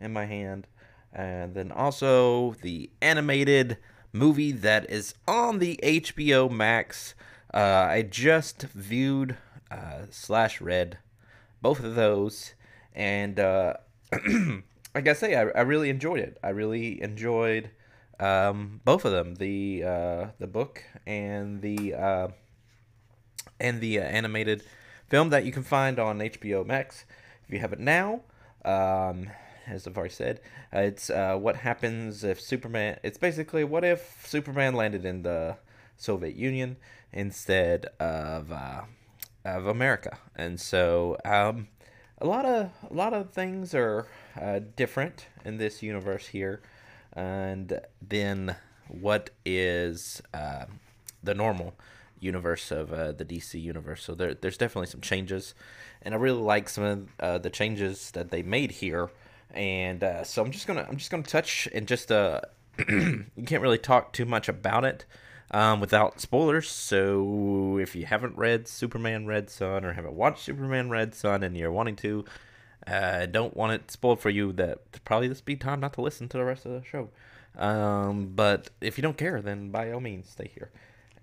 in 0.01 0.13
my 0.13 0.27
hand. 0.27 0.67
and 1.13 1.55
then 1.55 1.73
also 1.73 2.55
the 2.61 2.91
animated 3.01 3.79
movie 4.13 4.53
that 4.53 4.89
is 4.91 5.15
on 5.27 5.59
the 5.59 5.81
HBO 5.83 6.51
Max. 6.51 7.15
Uh, 7.55 7.87
I 7.89 8.03
just 8.03 8.63
viewed 8.75 9.37
uh, 9.71 10.07
slash 10.11 10.61
read 10.61 10.99
both 11.63 11.83
of 11.83 11.95
those, 11.95 12.55
and 12.95 13.41
uh, 13.41 13.75
like 14.95 15.09
I 15.09 15.15
say, 15.15 15.35
I, 15.35 15.45
I 15.49 15.63
really 15.63 15.89
enjoyed 15.89 16.21
it. 16.21 16.37
I 16.43 16.51
really 16.51 17.03
enjoyed 17.03 17.71
um, 18.21 18.81
both 18.85 19.05
of 19.05 19.13
them 19.13 19.37
the 19.37 19.85
uh, 19.85 20.27
the 20.39 20.47
book 20.47 20.83
and 21.07 21.63
the 21.63 21.95
uh, 21.95 22.29
and 23.59 23.81
the 23.81 24.01
uh, 24.01 24.03
animated 24.03 24.63
film 25.09 25.31
that 25.31 25.45
you 25.47 25.53
can 25.53 25.63
find 25.63 25.99
on 25.99 26.19
HBO 26.19 26.67
Max 26.67 27.07
if 27.47 27.55
you 27.55 27.61
have 27.61 27.73
it 27.73 27.81
now. 27.81 28.21
Um, 28.67 29.31
as 29.67 29.87
I've 29.87 29.97
already 29.97 30.15
said, 30.15 30.41
uh, 30.75 30.81
it's 30.81 31.11
uh, 31.11 31.37
what 31.37 31.57
happens 31.57 32.25
if 32.25 32.41
Superman. 32.41 32.99
It's 33.03 33.19
basically 33.19 33.65
what 33.65 33.85
if 33.85 34.25
Superman 34.27 34.75
landed 34.75 35.05
in 35.05 35.23
the 35.23 35.57
Soviet 35.97 36.37
Union 36.37 36.77
instead 37.13 37.87
of 37.99 38.53
uh, 38.53 38.83
of 39.45 39.67
America, 39.67 40.19
and 40.35 40.61
so 40.61 41.17
um, 41.25 41.69
a 42.19 42.27
lot 42.27 42.45
of 42.45 42.71
a 42.89 42.95
lot 42.95 43.13
of 43.13 43.31
things 43.31 43.75
are 43.75 44.07
uh, 44.41 44.61
different 44.77 45.27
in 45.45 45.59
this 45.59 45.83
universe 45.83 46.29
here, 46.29 46.61
and 47.13 47.81
then 48.01 48.57
what 48.89 49.31
is 49.45 50.23
uh, 50.33 50.67
the 51.23 51.35
normal 51.35 51.75
universe 52.21 52.71
of 52.71 52.91
the 52.91 53.25
DC 53.25 53.61
universe. 53.61 54.03
So 54.03 54.15
there, 54.15 54.35
there's 54.35 54.57
definitely 54.57 54.87
some 54.87 55.01
changes, 55.01 55.55
and 56.07 56.15
I 56.15 56.19
really 56.19 56.41
like 56.41 56.69
some 56.69 56.85
of 56.85 57.09
uh, 57.19 57.39
the 57.39 57.51
changes 57.51 58.13
that 58.13 58.31
they 58.31 58.43
made 58.43 58.71
here. 58.71 59.11
And 59.51 60.05
uh, 60.05 60.23
so 60.23 60.43
I'm 60.43 60.53
just 60.53 60.67
gonna 60.67 60.87
I'm 60.89 60.97
just 60.97 61.11
gonna 61.11 61.25
touch 61.25 61.69
and 61.75 61.87
just 61.87 62.13
uh 62.13 62.43
you 62.89 63.27
can't 63.45 63.63
really 63.63 63.79
talk 63.79 64.13
too 64.13 64.25
much 64.25 64.49
about 64.49 64.85
it 64.85 65.05
um, 65.51 65.81
without 65.81 66.21
spoilers. 66.21 66.69
So 66.69 67.79
if 67.79 67.97
you 67.97 68.07
haven't 68.07 68.37
read 68.37 68.69
Superman 68.69 69.27
Red 69.27 69.51
Sun 69.51 69.85
or 69.85 69.95
haven't 69.95 70.15
watched 70.15 70.45
Superman 70.45 70.91
Red 70.91 71.15
Sun 71.15 71.43
and 71.43 71.57
you're 71.57 71.73
wanting 71.73 71.97
to, 71.97 72.25
uh, 72.87 73.27
don't 73.27 73.57
want 73.57 73.73
it 73.73 73.91
spoiled 73.91 74.21
for 74.21 74.31
you, 74.31 74.53
that 74.53 75.05
probably 75.05 75.27
this 75.27 75.41
be 75.41 75.57
time 75.57 75.81
not 75.81 75.95
to 75.95 76.03
listen 76.03 76.29
to 76.29 76.39
the 76.39 76.45
rest 76.45 76.67
of 76.67 76.73
the 76.73 76.85
show. 76.85 77.09
Um, 77.59 78.33
but 78.35 78.71
if 78.81 78.97
you 78.97 79.03
don't 79.03 79.17
care, 79.17 79.41
then 79.43 79.71
by 79.71 79.91
all 79.91 80.01
means 80.01 80.29
stay 80.29 80.51
here. 80.55 80.71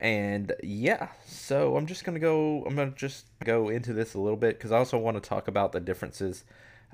And 0.04 0.52
yeah, 0.62 1.08
so 1.26 1.78
I'm 1.78 1.88
just 1.88 2.04
gonna 2.04 2.20
go. 2.20 2.62
I'm 2.68 2.76
gonna 2.76 2.92
just 2.92 3.26
go 3.46 3.70
into 3.70 3.94
this 3.94 4.16
a 4.16 4.20
little 4.20 4.38
bit 4.38 4.58
because 4.58 4.74
I 4.74 4.78
also 4.78 4.98
want 4.98 5.16
to 5.16 5.28
talk 5.28 5.48
about 5.48 5.72
the 5.72 5.80
differences 5.80 6.44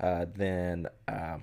uh, 0.00 0.26
than 0.32 0.86
uh, 1.08 1.38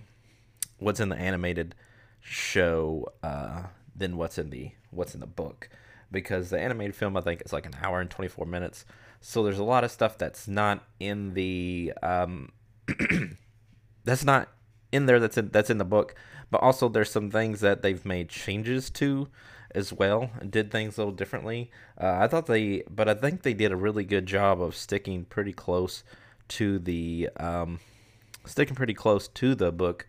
what's 0.77 1.01
in 1.01 1.09
the 1.09 1.17
animated 1.17 1.75
show 2.21 3.11
uh, 3.21 3.63
than 3.93 4.15
what's 4.15 4.37
in 4.37 4.49
the 4.49 4.71
what's 4.91 5.13
in 5.13 5.19
the 5.19 5.27
book 5.27 5.69
because 6.09 6.51
the 6.51 6.57
animated 6.57 6.95
film 6.95 7.17
I 7.17 7.21
think 7.21 7.41
is 7.45 7.51
like 7.51 7.65
an 7.65 7.75
hour 7.83 7.99
and 7.99 8.09
24 8.09 8.45
minutes. 8.45 8.85
So 9.19 9.43
there's 9.43 9.59
a 9.59 9.63
lot 9.65 9.83
of 9.83 9.91
stuff 9.91 10.17
that's 10.17 10.47
not 10.47 10.85
in 11.01 11.33
the 11.33 11.91
um, 12.01 12.53
that's 14.05 14.23
not 14.23 14.47
in 14.93 15.05
there 15.05 15.19
that's 15.19 15.37
in 15.37 15.49
that's 15.49 15.69
in 15.69 15.79
the 15.79 15.83
book, 15.85 16.15
but 16.49 16.61
also 16.61 16.87
there's 16.87 17.11
some 17.11 17.29
things 17.29 17.59
that 17.59 17.81
they've 17.81 18.05
made 18.05 18.29
changes 18.29 18.89
to 18.91 19.27
as 19.73 19.91
well 19.93 20.29
did 20.49 20.71
things 20.71 20.97
a 20.97 21.01
little 21.01 21.13
differently. 21.13 21.71
Uh, 21.99 22.17
I 22.19 22.27
thought 22.27 22.45
they, 22.45 22.83
but 22.89 23.07
I 23.07 23.13
think 23.13 23.43
they 23.43 23.53
did 23.53 23.71
a 23.71 23.75
really 23.75 24.03
good 24.03 24.25
job 24.25 24.61
of 24.61 24.75
sticking 24.75 25.25
pretty 25.25 25.53
close 25.53 26.03
to 26.49 26.79
the, 26.79 27.29
um, 27.37 27.79
sticking 28.45 28.75
pretty 28.75 28.93
close 28.93 29.27
to 29.27 29.55
the 29.55 29.71
book, 29.71 30.07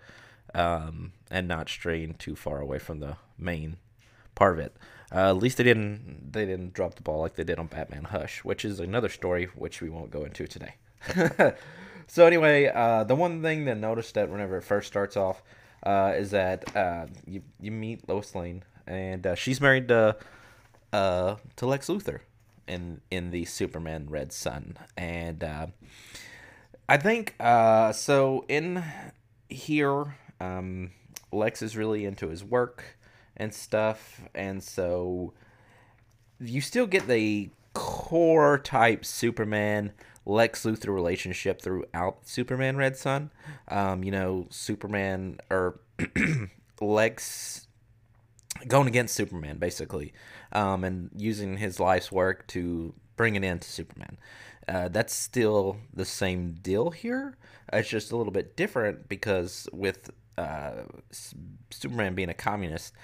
um, 0.54 1.12
and 1.30 1.46
not 1.46 1.68
straying 1.68 2.14
too 2.14 2.34
far 2.36 2.60
away 2.60 2.78
from 2.78 3.00
the 3.00 3.16
main 3.38 3.76
part 4.34 4.58
of 4.58 4.64
it. 4.64 4.76
Uh, 5.10 5.30
at 5.30 5.36
least 5.38 5.56
they 5.56 5.64
didn't 5.64 6.32
they 6.32 6.44
didn't 6.44 6.74
drop 6.74 6.94
the 6.94 7.02
ball 7.02 7.20
like 7.20 7.34
they 7.34 7.44
did 7.44 7.58
on 7.58 7.66
Batman 7.66 8.04
Hush, 8.04 8.44
which 8.44 8.64
is 8.64 8.78
another 8.78 9.08
story 9.08 9.46
which 9.54 9.80
we 9.80 9.88
won't 9.88 10.10
go 10.10 10.24
into 10.24 10.46
today. 10.46 10.74
so 12.06 12.26
anyway, 12.26 12.70
uh, 12.74 13.04
the 13.04 13.14
one 13.14 13.42
thing 13.42 13.64
that 13.64 13.76
I 13.76 13.80
noticed 13.80 14.14
that 14.14 14.28
whenever 14.28 14.58
it 14.58 14.64
first 14.64 14.86
starts 14.86 15.16
off 15.16 15.42
uh, 15.82 16.12
is 16.16 16.30
that 16.32 16.76
uh, 16.76 17.06
you 17.26 17.42
you 17.60 17.70
meet 17.70 18.06
Lois 18.08 18.34
Lane, 18.34 18.62
and 18.88 19.26
uh, 19.26 19.34
she's 19.34 19.60
married 19.60 19.88
to 19.88 20.16
uh, 20.92 21.36
to 21.56 21.66
Lex 21.66 21.88
Luthor 21.88 22.20
in 22.66 23.00
in 23.10 23.30
the 23.30 23.44
Superman 23.44 24.06
Red 24.08 24.32
Sun, 24.32 24.76
and 24.96 25.44
uh, 25.44 25.66
I 26.88 26.96
think 26.96 27.34
uh, 27.38 27.92
so. 27.92 28.44
In 28.48 28.82
here, 29.48 30.16
um, 30.40 30.90
Lex 31.30 31.62
is 31.62 31.76
really 31.76 32.04
into 32.04 32.28
his 32.28 32.42
work 32.42 32.96
and 33.36 33.54
stuff, 33.54 34.22
and 34.34 34.62
so 34.62 35.34
you 36.40 36.60
still 36.60 36.86
get 36.86 37.06
the 37.06 37.50
core 37.74 38.58
type 38.58 39.04
Superman 39.04 39.92
Lex 40.24 40.64
Luthor 40.64 40.94
relationship 40.94 41.60
throughout 41.60 42.26
Superman 42.26 42.76
Red 42.76 42.96
Sun. 42.96 43.30
Um, 43.68 44.02
you 44.02 44.10
know, 44.10 44.46
Superman 44.50 45.40
or 45.50 45.80
Lex 46.80 47.67
going 48.66 48.88
against 48.88 49.14
Superman, 49.14 49.58
basically, 49.58 50.12
um, 50.52 50.84
and 50.84 51.10
using 51.16 51.56
his 51.56 51.78
life's 51.78 52.10
work 52.10 52.46
to 52.48 52.94
bring 53.16 53.36
it 53.36 53.44
into 53.44 53.68
Superman. 53.68 54.18
Uh, 54.66 54.88
that's 54.88 55.14
still 55.14 55.78
the 55.94 56.04
same 56.04 56.52
deal 56.62 56.90
here. 56.90 57.36
It's 57.72 57.88
just 57.88 58.12
a 58.12 58.16
little 58.16 58.32
bit 58.32 58.56
different 58.56 59.08
because 59.08 59.68
with 59.72 60.10
uh, 60.36 60.82
Superman 61.70 62.14
being 62.14 62.28
a 62.28 62.34
communist, 62.34 62.94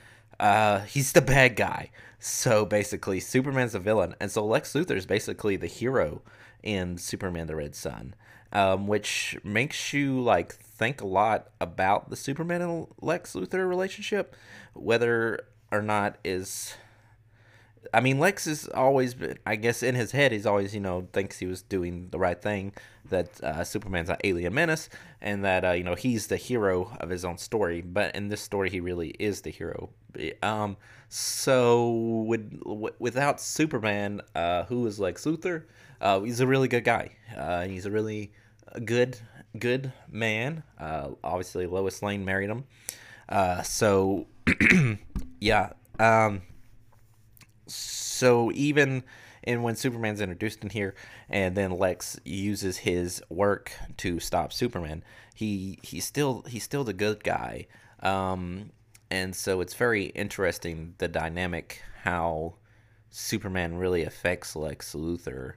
uh, 0.41 0.81
he's 0.81 1.13
the 1.13 1.21
bad 1.21 1.57
guy. 1.57 1.91
So 2.19 2.65
basically, 2.65 3.21
Superman's 3.21 3.75
a 3.75 3.79
villain, 3.79 4.15
and 4.21 4.31
so 4.31 4.45
Lex 4.45 4.73
Luthor 4.73 4.97
is 4.97 5.07
basically 5.07 5.57
the 5.57 5.67
hero 5.67 6.23
in 6.63 6.99
Superman: 6.99 7.47
The 7.47 7.57
Red 7.57 7.75
Sun, 7.75 8.15
um, 8.55 8.87
which 8.87 9.37
makes 9.43 9.93
you 9.93 10.21
like 10.21 10.55
think 10.55 11.01
a 11.01 11.07
lot 11.07 11.49
about 11.61 12.11
the 12.11 12.17
Superman 12.17 12.63
and 12.63 12.87
Lex 13.01 13.35
Luthor 13.35 13.69
relationship, 13.69 14.35
whether 14.73 15.47
or 15.71 15.83
not 15.83 16.17
is. 16.25 16.75
I 17.93 18.01
mean, 18.01 18.19
Lex 18.19 18.47
is 18.47 18.67
always, 18.69 19.15
I 19.45 19.57
guess, 19.57 19.83
in 19.83 19.95
his 19.95 20.13
head, 20.13 20.33
he's 20.33 20.47
always, 20.47 20.75
you 20.75 20.81
know, 20.81 21.07
thinks 21.13 21.39
he 21.39 21.47
was 21.47 21.61
doing 21.61 22.09
the 22.11 22.19
right 22.19 22.41
thing, 22.41 22.73
that 23.11 23.43
uh, 23.45 23.63
Superman's 23.63 24.09
an 24.09 24.17
alien 24.25 24.55
menace, 24.55 24.89
and 25.21 25.45
that, 25.45 25.65
uh, 25.67 25.73
you 25.73 25.85
know, 25.85 25.95
he's 25.95 26.29
the 26.29 26.39
hero 26.39 26.97
of 26.99 27.11
his 27.11 27.27
own 27.27 27.37
story. 27.37 27.83
But 27.83 28.17
in 28.17 28.29
this 28.29 28.41
story, 28.41 28.71
he 28.71 28.81
really 28.81 29.11
is 29.19 29.43
the 29.43 29.51
hero. 29.51 29.91
Um, 30.43 30.79
so, 31.11 32.25
with, 32.27 32.59
without 32.99 33.39
Superman, 33.41 34.23
uh, 34.35 34.65
who 34.65 34.87
is 34.87 34.99
Lex 34.99 35.27
Luthor, 35.27 35.65
uh, 36.01 36.21
he's 36.21 36.41
a 36.41 36.47
really 36.47 36.69
good 36.69 36.85
guy. 36.85 37.11
Uh, 37.37 37.65
he's 37.65 37.85
a 37.85 37.91
really 37.91 38.33
good 38.85 39.19
good 39.59 39.93
man. 40.11 40.63
Uh, 40.79 41.11
obviously, 41.23 41.67
Lois 41.67 42.03
Lane 42.03 42.25
married 42.25 42.51
him. 42.51 42.65
Uh, 43.29 43.63
so, 43.63 44.27
yeah. 45.41 45.71
Um, 45.99 46.43
so 47.67 48.51
even 48.53 49.05
and 49.45 49.63
when 49.63 49.77
Superman's 49.77 50.21
introduced 50.21 50.63
in 50.63 50.71
here, 50.71 50.95
and 51.29 51.57
then 51.57 51.71
Lex 51.71 52.19
uses 52.25 52.79
his 52.79 53.23
work 53.29 53.73
to 53.99 54.19
stop 54.19 54.53
Superman, 54.53 55.05
he 55.35 55.79
he's 55.83 56.05
still 56.05 56.45
he's 56.49 56.65
still 56.65 56.85
the 56.85 56.93
good 56.93 57.23
guy. 57.23 57.67
Um, 58.01 58.71
and 59.11 59.37
so 59.37 59.61
it's 59.61 59.75
very 59.75 60.07
interesting 60.07 60.95
the 60.99 61.09
dynamic 61.09 61.83
how 62.03 62.55
Superman 63.11 63.77
really 63.77 64.03
affects 64.03 64.57
Lex 64.57 64.95
Luthor 64.95 65.55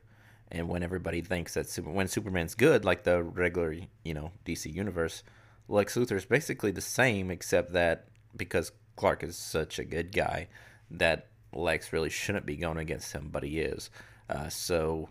and 0.52 0.70
when 0.70 0.84
everybody 0.84 1.22
thinks 1.22 1.54
that 1.56 1.70
Super, 1.70 1.90
when 1.90 2.08
Superman's 2.08 2.56
good, 2.56 2.86
like 2.86 3.04
the 3.04 3.24
regular 3.24 3.76
you 4.04 4.14
know 4.14 4.32
DC 4.46 4.74
universe, 4.74 5.24
Lex 5.68 5.96
Luthor 5.96 6.16
is 6.16 6.26
basically 6.26 6.72
the 6.72 6.82
same, 6.82 7.30
except 7.30 7.74
that 7.74 8.08
because 8.36 8.72
Clark 8.96 9.24
is 9.24 9.36
such 9.36 9.80
a 9.80 9.84
good 9.84 10.12
guy, 10.12 10.48
that 10.92 11.28
Lex 11.54 11.92
really 11.92 12.10
shouldn't 12.10 12.46
be 12.46 12.56
going 12.56 12.78
against 12.78 13.14
him, 13.14 13.30
but 13.32 13.44
he 13.44 13.60
is. 13.60 13.90
Uh, 14.30 14.50
so 14.50 15.10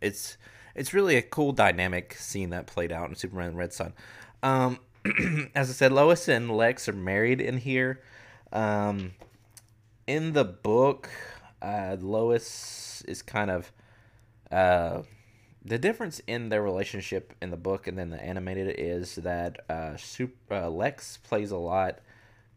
it's 0.00 0.36
it's 0.74 0.94
really 0.94 1.16
a 1.16 1.22
cool 1.22 1.52
dynamic 1.52 2.14
seeing 2.18 2.50
that 2.50 2.66
played 2.66 2.92
out 2.92 3.08
in 3.08 3.14
Superman 3.14 3.48
and 3.48 3.58
Red 3.58 3.72
Sun. 3.72 3.92
Um, 4.42 4.78
as 5.54 5.68
I 5.68 5.72
said, 5.72 5.92
Lois 5.92 6.28
and 6.28 6.50
Lex 6.50 6.88
are 6.88 6.94
married 6.94 7.40
in 7.40 7.58
here. 7.58 8.00
Um, 8.52 9.12
in 10.06 10.32
the 10.32 10.44
book, 10.44 11.10
uh, 11.60 11.96
Lois 12.00 13.02
is 13.06 13.22
kind 13.22 13.50
of 13.50 13.72
uh, 14.52 15.02
the 15.64 15.78
difference 15.78 16.20
in 16.26 16.48
their 16.48 16.62
relationship 16.62 17.34
in 17.40 17.50
the 17.50 17.56
book 17.56 17.86
and 17.86 17.96
then 17.96 18.10
the 18.10 18.22
animated 18.22 18.74
is 18.78 19.16
that 19.16 19.60
uh, 19.70 19.96
Super, 19.96 20.54
uh, 20.54 20.68
Lex 20.68 21.18
plays 21.18 21.50
a 21.50 21.56
lot 21.56 22.00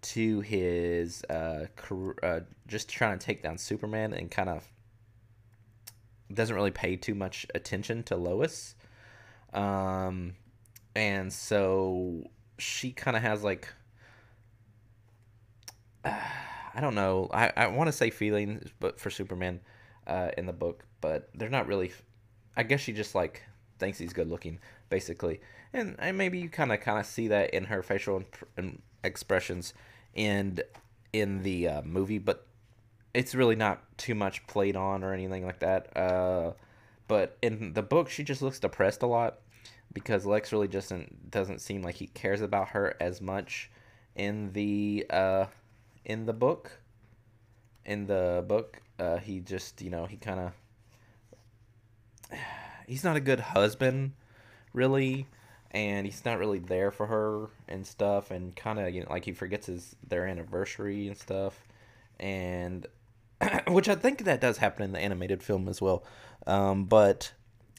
to 0.02 0.42
his 0.42 1.24
uh, 1.30 1.66
career, 1.76 2.16
uh, 2.22 2.40
just 2.68 2.90
trying 2.90 3.18
to 3.18 3.26
take 3.26 3.42
down 3.42 3.58
Superman 3.58 4.14
and 4.14 4.30
kind 4.30 4.50
of 4.50 4.68
doesn't 6.34 6.56
really 6.56 6.72
pay 6.72 6.96
too 6.96 7.16
much 7.16 7.46
attention 7.56 8.04
to 8.04 8.16
Lois. 8.16 8.76
Um, 9.54 10.36
and 10.96 11.32
so 11.32 12.24
she 12.58 12.92
kind 12.92 13.16
of 13.16 13.24
has 13.24 13.44
like 13.44 13.68
I 16.06 16.82
don't 16.82 16.96
know. 16.96 17.30
I, 17.34 17.54
I 17.56 17.68
want 17.68 17.88
to 17.88 17.94
say 17.94 18.10
feelings, 18.10 18.70
but 18.82 19.00
for 19.00 19.10
Superman, 19.10 19.62
uh, 20.08 20.32
in 20.38 20.46
the 20.46 20.54
book, 20.54 20.86
but 21.02 21.30
they're 21.34 21.50
not 21.50 21.68
really. 21.68 21.92
I 22.58 22.64
guess 22.64 22.82
she 22.82 22.94
just 22.94 23.16
like 23.16 23.44
thinks 23.80 23.98
he's 23.98 24.14
good 24.14 24.30
looking, 24.30 24.60
basically, 24.90 25.42
and, 25.74 25.96
and 26.00 26.18
maybe 26.18 26.40
you 26.40 26.50
kind 26.50 26.72
of 26.72 26.80
kind 26.80 27.00
of 27.00 27.06
see 27.06 27.28
that 27.28 27.54
in 27.54 27.66
her 27.66 27.84
facial 27.84 28.24
expressions, 29.04 29.74
and 30.16 30.64
in 31.14 31.44
the 31.44 31.68
uh, 31.68 31.82
movie, 31.84 32.20
but 32.20 32.46
it's 33.14 33.34
really 33.34 33.56
not 33.56 33.98
too 33.98 34.16
much 34.16 34.46
played 34.48 34.76
on 34.76 35.04
or 35.04 35.14
anything 35.14 35.46
like 35.46 35.60
that. 35.60 35.96
Uh, 35.96 36.52
but 37.08 37.38
in 37.42 37.74
the 37.74 37.82
book, 37.82 38.10
she 38.10 38.24
just 38.24 38.42
looks 38.42 38.60
depressed 38.60 39.02
a 39.04 39.08
lot 39.08 39.40
because 39.94 40.26
Lex 40.26 40.52
really 40.52 40.68
just 40.68 40.90
doesn't, 40.90 41.32
doesn't 41.32 41.62
seem 41.62 41.82
like 41.82 41.96
he 41.96 42.08
cares 42.08 42.42
about 42.42 42.70
her 42.70 42.96
as 43.00 43.22
much 43.22 43.72
in 44.16 44.52
the 44.54 45.06
uh, 45.10 45.46
in 46.04 46.26
the 46.26 46.34
book. 46.34 46.80
In 47.86 48.08
the 48.08 48.44
book, 48.48 48.82
uh, 49.00 49.18
he 49.18 49.40
just 49.40 49.82
you 49.82 49.90
know 49.90 50.06
he 50.06 50.18
kind 50.18 50.40
of 50.40 52.38
he's 52.88 53.04
not 53.04 53.16
a 53.16 53.22
good 53.22 53.40
husband, 53.40 54.14
really, 54.74 55.28
and 55.72 56.06
he's 56.06 56.26
not 56.26 56.40
really 56.40 56.60
there 56.60 56.92
for 56.92 57.08
her 57.08 57.48
and 57.68 57.86
stuff, 57.86 58.32
and 58.32 58.56
kind 58.56 58.80
of 58.80 58.94
you 58.94 59.02
know 59.02 59.08
like 59.10 59.26
he 59.26 59.34
forgets 59.34 59.68
his 59.68 59.96
their 60.08 60.26
anniversary 60.26 61.08
and 61.08 61.18
stuff, 61.18 61.66
and 62.20 62.88
which 63.68 63.90
I 63.90 63.96
think 63.96 64.24
that 64.24 64.42
does 64.42 64.58
happen 64.58 64.84
in 64.84 64.92
the 64.92 65.00
animated 65.00 65.44
film 65.44 65.68
as 65.68 65.82
well. 65.82 66.04
Um, 66.48 66.86
but 66.86 67.34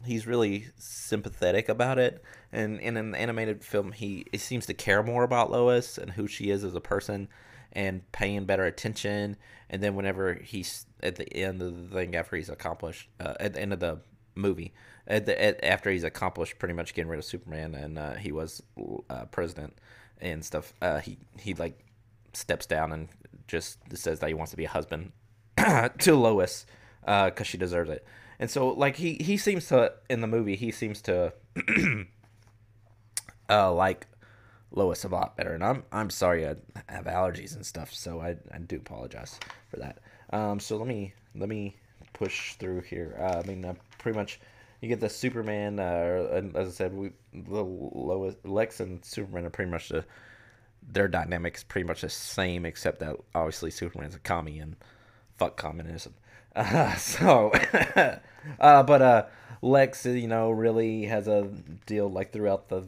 he's 0.04 0.26
really 0.26 0.68
sympathetic 0.76 1.68
about 1.68 1.98
it, 1.98 2.22
and 2.52 2.80
in 2.80 2.96
an 2.96 3.14
animated 3.14 3.64
film, 3.64 3.92
he, 3.92 4.26
he 4.32 4.38
seems 4.38 4.66
to 4.66 4.74
care 4.74 5.02
more 5.02 5.24
about 5.24 5.50
Lois 5.50 5.98
and 5.98 6.12
who 6.12 6.26
she 6.26 6.50
is 6.50 6.64
as 6.64 6.74
a 6.74 6.80
person, 6.80 7.28
and 7.76 8.10
paying 8.10 8.46
better 8.46 8.64
attention. 8.64 9.36
And 9.68 9.82
then 9.82 9.94
whenever 9.94 10.34
he's 10.34 10.86
at 11.02 11.16
the 11.16 11.30
end 11.32 11.60
of 11.60 11.90
the 11.90 11.94
thing, 11.94 12.16
after 12.16 12.34
he's 12.34 12.48
accomplished, 12.48 13.08
uh, 13.20 13.34
at 13.38 13.52
the 13.52 13.60
end 13.60 13.74
of 13.74 13.80
the 13.80 13.98
movie, 14.34 14.72
at 15.06 15.26
the 15.26 15.40
at, 15.40 15.62
after 15.62 15.90
he's 15.90 16.02
accomplished 16.02 16.58
pretty 16.58 16.74
much 16.74 16.94
getting 16.94 17.10
rid 17.10 17.18
of 17.18 17.24
Superman 17.24 17.74
and 17.74 17.98
uh, 17.98 18.14
he 18.14 18.32
was 18.32 18.62
uh, 19.10 19.26
president 19.26 19.78
and 20.20 20.42
stuff, 20.42 20.72
uh, 20.80 20.98
he 21.00 21.18
he 21.38 21.52
like 21.54 21.78
steps 22.32 22.64
down 22.64 22.92
and 22.92 23.08
just 23.46 23.78
says 23.94 24.20
that 24.20 24.28
he 24.28 24.34
wants 24.34 24.50
to 24.50 24.56
be 24.56 24.64
a 24.64 24.68
husband 24.68 25.12
to 25.98 26.14
Lois 26.14 26.64
because 27.02 27.32
uh, 27.40 27.44
she 27.44 27.58
deserves 27.58 27.90
it. 27.90 28.04
And 28.38 28.50
so, 28.50 28.68
like 28.68 28.96
he 28.96 29.14
he 29.14 29.36
seems 29.36 29.68
to 29.68 29.92
in 30.08 30.22
the 30.22 30.26
movie, 30.26 30.56
he 30.56 30.70
seems 30.70 31.02
to 31.02 31.34
uh, 33.50 33.72
like 33.72 34.06
Lois 34.72 35.04
a 35.04 35.08
lot 35.08 35.36
better. 35.36 35.54
And 35.54 35.64
I'm 35.64 35.84
I'm 35.92 36.10
sorry 36.10 36.46
I 36.46 36.56
have 36.88 37.04
allergies 37.04 37.54
and 37.54 37.64
stuff, 37.64 37.92
so 37.92 38.20
I, 38.20 38.36
I 38.52 38.58
do 38.58 38.76
apologize 38.76 39.38
for 39.70 39.76
that. 39.78 39.98
Um, 40.30 40.60
so 40.60 40.76
let 40.76 40.86
me 40.86 41.14
let 41.34 41.48
me 41.48 41.76
push 42.12 42.54
through 42.54 42.82
here. 42.82 43.16
Uh, 43.20 43.42
I 43.44 43.46
mean, 43.46 43.64
uh, 43.64 43.74
pretty 43.98 44.18
much 44.18 44.40
you 44.80 44.88
get 44.88 45.00
the 45.00 45.08
Superman. 45.08 45.78
Uh, 45.78 46.42
as 46.54 46.68
I 46.68 46.70
said, 46.70 46.94
we 46.94 47.10
the 47.32 47.62
Lois 47.62 48.34
Lex 48.44 48.80
and 48.80 49.04
Superman 49.04 49.46
are 49.46 49.50
pretty 49.50 49.70
much 49.70 49.88
the 49.88 50.04
their 50.88 51.08
dynamics 51.08 51.64
pretty 51.64 51.86
much 51.86 52.02
the 52.02 52.08
same, 52.08 52.64
except 52.64 53.00
that 53.00 53.16
obviously 53.34 53.70
Superman's 53.70 54.14
a 54.14 54.20
commie 54.20 54.58
and 54.58 54.76
fuck 55.36 55.56
communism. 55.56 56.14
Uh, 56.54 56.94
so, 56.96 57.50
uh, 58.60 58.82
but 58.82 59.02
uh, 59.02 59.26
Lex, 59.62 60.06
you 60.06 60.28
know, 60.28 60.50
really 60.50 61.04
has 61.04 61.28
a 61.28 61.44
deal 61.86 62.10
like 62.10 62.32
throughout 62.32 62.68
the 62.68 62.84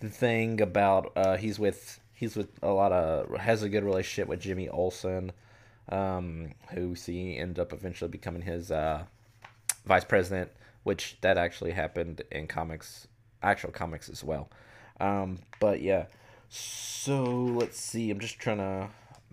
the 0.00 0.08
thing 0.08 0.60
about 0.60 1.12
uh, 1.16 1.36
he's 1.36 1.58
with 1.58 2.00
he's 2.12 2.36
with 2.36 2.48
a 2.62 2.70
lot 2.70 2.92
of 2.92 3.38
has 3.38 3.62
a 3.62 3.68
good 3.68 3.84
relationship 3.84 4.28
with 4.28 4.40
Jimmy 4.40 4.68
Olsen, 4.68 5.32
um, 5.88 6.52
who 6.70 6.94
see 6.94 7.36
end 7.36 7.58
up 7.58 7.72
eventually 7.72 8.10
becoming 8.10 8.42
his 8.42 8.70
uh, 8.70 9.04
vice 9.86 10.04
president, 10.04 10.50
which 10.82 11.16
that 11.20 11.38
actually 11.38 11.72
happened 11.72 12.22
in 12.32 12.46
comics, 12.46 13.06
actual 13.42 13.70
comics 13.70 14.08
as 14.08 14.24
well. 14.24 14.50
Um, 15.00 15.38
but 15.60 15.80
yeah, 15.80 16.06
so 16.48 17.22
let's 17.24 17.78
see. 17.78 18.10
I'm 18.10 18.20
just 18.20 18.38
trying 18.38 18.58
to 18.58 18.88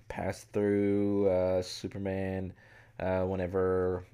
pass 0.07 0.45
through 0.53 1.29
uh, 1.29 1.61
Superman 1.61 2.53
uh, 2.99 3.23
whenever 3.23 4.05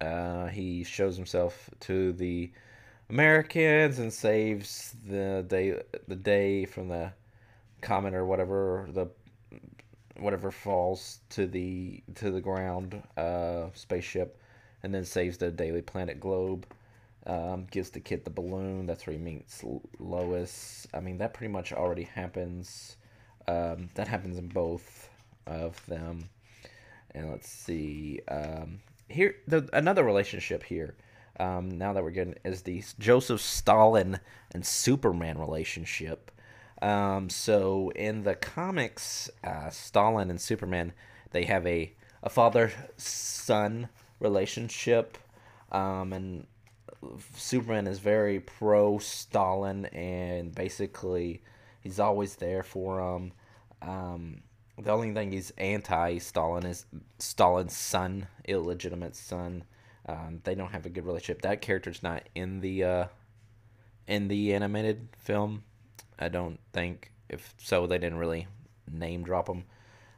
uh, 0.00 0.46
he 0.46 0.84
shows 0.84 1.16
himself 1.16 1.70
to 1.80 2.12
the 2.12 2.50
Americans 3.10 3.98
and 3.98 4.12
saves 4.12 4.94
the 5.06 5.44
day 5.46 5.80
the 6.08 6.16
day 6.16 6.64
from 6.64 6.88
the 6.88 7.12
comet 7.80 8.14
or 8.14 8.24
whatever 8.24 8.88
the 8.92 9.06
whatever 10.18 10.50
falls 10.50 11.20
to 11.28 11.46
the 11.46 12.02
to 12.14 12.30
the 12.30 12.40
ground 12.40 13.02
uh, 13.16 13.66
spaceship 13.74 14.40
and 14.82 14.94
then 14.94 15.04
saves 15.04 15.38
the 15.38 15.50
Daily 15.50 15.82
Planet 15.82 16.20
globe. 16.20 16.66
Um, 17.26 17.66
gives 17.70 17.88
the 17.88 18.00
kid 18.00 18.22
the 18.24 18.30
balloon. 18.30 18.84
That's 18.84 19.06
where 19.06 19.16
he 19.16 19.22
meets 19.22 19.64
Lois. 19.98 20.86
I 20.92 21.00
mean, 21.00 21.16
that 21.18 21.32
pretty 21.32 21.50
much 21.50 21.72
already 21.72 22.02
happens. 22.02 22.98
Um, 23.48 23.88
that 23.94 24.08
happens 24.08 24.36
in 24.36 24.48
both 24.48 25.08
of 25.46 25.84
them. 25.86 26.28
And 27.12 27.30
let's 27.30 27.48
see. 27.48 28.20
Um, 28.28 28.80
here, 29.08 29.36
the, 29.48 29.66
another 29.72 30.04
relationship 30.04 30.62
here. 30.62 30.96
Um, 31.40 31.70
now 31.78 31.92
that 31.92 32.02
we're 32.02 32.10
getting 32.10 32.36
is 32.44 32.62
the 32.62 32.82
Joseph 32.98 33.40
Stalin 33.40 34.20
and 34.52 34.64
Superman 34.64 35.38
relationship. 35.38 36.30
Um, 36.80 37.30
so 37.30 37.90
in 37.96 38.22
the 38.22 38.34
comics, 38.34 39.30
uh, 39.42 39.70
Stalin 39.70 40.30
and 40.30 40.40
Superman 40.40 40.92
they 41.32 41.44
have 41.44 41.66
a 41.66 41.92
a 42.22 42.30
father 42.30 42.72
son 42.96 43.88
relationship, 44.20 45.18
um, 45.72 46.12
and 46.12 46.46
Superman 47.36 47.86
is 47.86 47.98
very 47.98 48.40
pro 48.40 48.98
Stalin 48.98 49.86
and 49.86 50.54
basically 50.54 51.42
he's 51.80 52.00
always 52.00 52.36
there 52.36 52.62
for 52.62 53.00
him. 53.00 53.32
Um, 53.82 54.42
the 54.80 54.90
only 54.90 55.12
thing 55.12 55.32
he's 55.32 55.52
anti 55.58 56.18
Stalin 56.18 56.66
is 56.66 56.86
Stalin's 57.18 57.76
son, 57.76 58.26
illegitimate 58.46 59.16
son. 59.16 59.64
Um, 60.06 60.40
they 60.44 60.54
don't 60.54 60.72
have 60.72 60.86
a 60.86 60.90
good 60.90 61.06
relationship. 61.06 61.42
That 61.42 61.60
character's 61.60 62.02
not 62.02 62.28
in 62.34 62.60
the 62.60 62.84
uh, 62.84 63.04
in 64.06 64.28
the 64.28 64.54
animated 64.54 65.08
film. 65.18 65.64
I 66.18 66.28
don't 66.28 66.58
think. 66.72 67.10
If 67.28 67.54
so, 67.58 67.86
they 67.86 67.98
didn't 67.98 68.18
really 68.18 68.46
name 68.90 69.24
drop 69.24 69.48
him. 69.48 69.64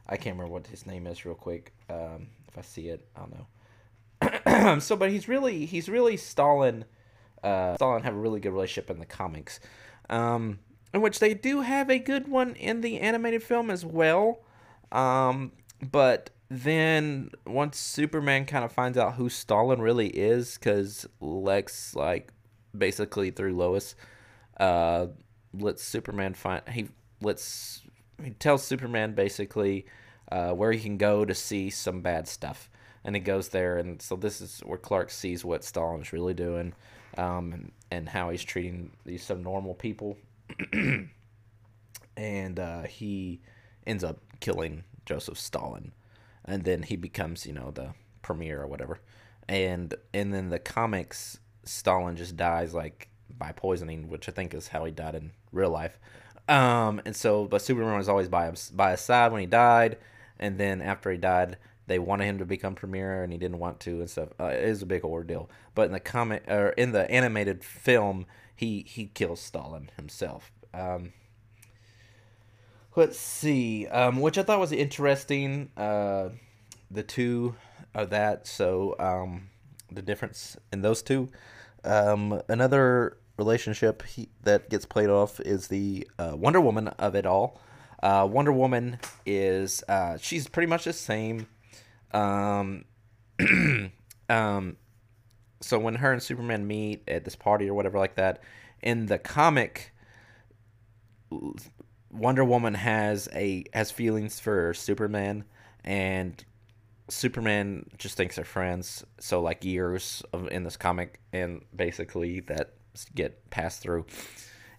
I 0.07 0.17
can't 0.17 0.35
remember 0.35 0.53
what 0.53 0.67
his 0.67 0.85
name 0.85 1.07
is 1.07 1.25
real 1.25 1.35
quick. 1.35 1.73
Um, 1.89 2.27
if 2.47 2.57
I 2.57 2.61
see 2.61 2.89
it, 2.89 3.07
I'll 3.15 3.29
know. 3.29 4.79
so, 4.79 4.95
but 4.95 5.09
he's 5.09 5.27
really 5.27 5.65
he's 5.65 5.89
really 5.89 6.17
Stalin. 6.17 6.85
Uh, 7.43 7.75
Stalin 7.75 8.03
have 8.03 8.13
a 8.13 8.17
really 8.17 8.39
good 8.39 8.51
relationship 8.51 8.89
in 8.89 8.99
the 8.99 9.05
comics, 9.05 9.59
um, 10.09 10.59
in 10.93 11.01
which 11.01 11.19
they 11.19 11.33
do 11.33 11.61
have 11.61 11.89
a 11.89 11.99
good 11.99 12.27
one 12.27 12.55
in 12.55 12.81
the 12.81 12.99
animated 12.99 13.43
film 13.43 13.69
as 13.69 13.85
well. 13.85 14.41
Um, 14.91 15.51
but 15.91 16.29
then 16.49 17.31
once 17.45 17.77
Superman 17.77 18.45
kind 18.45 18.63
of 18.63 18.71
finds 18.71 18.97
out 18.97 19.15
who 19.15 19.29
Stalin 19.29 19.81
really 19.81 20.07
is, 20.07 20.57
because 20.57 21.07
Lex 21.19 21.95
like 21.95 22.31
basically 22.77 23.31
through 23.31 23.55
Lois, 23.55 23.95
uh, 24.59 25.07
lets 25.53 25.83
Superman 25.83 26.33
find 26.33 26.61
he 26.69 26.89
lets 27.21 27.81
he 28.23 28.31
tells 28.31 28.63
Superman 28.63 29.13
basically 29.13 29.85
uh, 30.31 30.51
where 30.51 30.71
he 30.71 30.79
can 30.79 30.97
go 30.97 31.25
to 31.25 31.33
see 31.33 31.69
some 31.69 32.01
bad 32.01 32.27
stuff, 32.27 32.69
and 33.03 33.15
he 33.15 33.21
goes 33.21 33.49
there, 33.49 33.77
and 33.77 34.01
so 34.01 34.15
this 34.15 34.41
is 34.41 34.61
where 34.65 34.77
Clark 34.77 35.09
sees 35.11 35.45
what 35.45 35.63
Stalin's 35.63 36.13
really 36.13 36.33
doing, 36.33 36.73
um, 37.17 37.53
and, 37.53 37.71
and 37.91 38.09
how 38.09 38.29
he's 38.29 38.43
treating 38.43 38.91
these 39.05 39.23
some 39.23 39.43
normal 39.43 39.73
people, 39.73 40.17
and 42.17 42.59
uh, 42.59 42.83
he 42.83 43.41
ends 43.85 44.03
up 44.03 44.19
killing 44.39 44.83
Joseph 45.05 45.37
Stalin, 45.37 45.91
and 46.47 46.63
then 46.63 46.83
he 46.83 46.95
becomes 46.95 47.45
you 47.45 47.53
know 47.53 47.71
the 47.71 47.93
premier 48.21 48.61
or 48.61 48.67
whatever, 48.67 48.99
and 49.47 49.93
and 50.13 50.33
then 50.33 50.49
the 50.49 50.59
comics 50.59 51.39
Stalin 51.67 52.15
just 52.15 52.37
dies 52.37 52.73
like 52.73 53.09
by 53.37 53.51
poisoning, 53.51 54.09
which 54.09 54.27
I 54.27 54.31
think 54.31 54.53
is 54.53 54.69
how 54.69 54.85
he 54.85 54.91
died 54.91 55.15
in 55.15 55.31
real 55.51 55.69
life. 55.69 55.99
Um, 56.47 57.01
and 57.05 57.15
so, 57.15 57.45
but 57.45 57.61
Superman 57.61 57.97
was 57.97 58.09
always 58.09 58.29
by 58.29 58.49
his, 58.49 58.69
by 58.69 58.91
his 58.91 59.01
side 59.01 59.31
when 59.31 59.41
he 59.41 59.47
died, 59.47 59.97
and 60.39 60.57
then 60.57 60.81
after 60.81 61.11
he 61.11 61.17
died, 61.17 61.57
they 61.87 61.99
wanted 61.99 62.25
him 62.25 62.37
to 62.39 62.45
become 62.45 62.75
premier, 62.75 63.23
and 63.23 63.31
he 63.31 63.37
didn't 63.37 63.59
want 63.59 63.79
to, 63.81 63.99
and 63.99 64.09
stuff. 64.09 64.29
Uh, 64.39 64.45
it 64.45 64.63
is 64.63 64.81
a 64.81 64.85
big 64.85 65.03
ordeal. 65.03 65.49
But 65.75 65.87
in 65.87 65.91
the 65.91 65.99
comic 65.99 66.43
or 66.47 66.69
in 66.69 66.91
the 66.91 67.09
animated 67.11 67.63
film, 67.63 68.25
he 68.55 68.83
he 68.87 69.07
kills 69.07 69.41
Stalin 69.41 69.89
himself. 69.95 70.51
Um, 70.73 71.13
let's 72.97 73.19
see, 73.19 73.87
um, 73.87 74.19
which 74.19 74.37
I 74.37 74.43
thought 74.43 74.59
was 74.59 74.71
interesting. 74.71 75.69
Uh, 75.77 76.29
the 76.89 77.03
two 77.03 77.55
of 77.93 78.09
that. 78.09 78.47
So 78.47 78.95
um, 78.99 79.49
the 79.91 80.01
difference 80.01 80.57
in 80.73 80.81
those 80.81 81.01
two. 81.01 81.29
Um, 81.83 82.41
another 82.49 83.17
relationship 83.37 84.03
he, 84.03 84.29
that 84.43 84.69
gets 84.69 84.85
played 84.85 85.09
off 85.09 85.39
is 85.39 85.67
the 85.67 86.07
uh, 86.17 86.33
Wonder 86.35 86.59
Woman 86.59 86.87
of 86.87 87.15
it 87.15 87.25
all. 87.25 87.61
Uh, 88.01 88.27
Wonder 88.29 88.51
Woman 88.51 88.99
is 89.25 89.83
uh, 89.87 90.17
she's 90.17 90.47
pretty 90.47 90.67
much 90.67 90.85
the 90.85 90.93
same. 90.93 91.47
Um, 92.13 92.85
um, 94.29 94.77
so 95.61 95.79
when 95.79 95.95
her 95.95 96.11
and 96.11 96.21
Superman 96.21 96.67
meet 96.67 97.03
at 97.07 97.25
this 97.25 97.35
party 97.35 97.69
or 97.69 97.73
whatever 97.73 97.97
like 97.97 98.15
that, 98.15 98.41
in 98.81 99.07
the 99.07 99.17
comic, 99.17 99.93
Wonder 102.17 102.43
Woman 102.43 102.73
has 102.73 103.29
a 103.33 103.63
has 103.73 103.91
feelings 103.91 104.39
for 104.39 104.73
Superman, 104.73 105.45
and 105.83 106.43
Superman 107.09 107.89
just 107.97 108.17
thinks 108.17 108.35
they're 108.35 108.45
friends. 108.45 109.05
So 109.19 109.41
like 109.41 109.63
years 109.63 110.23
of 110.33 110.47
in 110.49 110.63
this 110.63 110.77
comic, 110.77 111.19
and 111.31 111.63
basically 111.75 112.41
that 112.41 112.73
get 113.13 113.49
passed 113.49 113.81
through, 113.81 114.05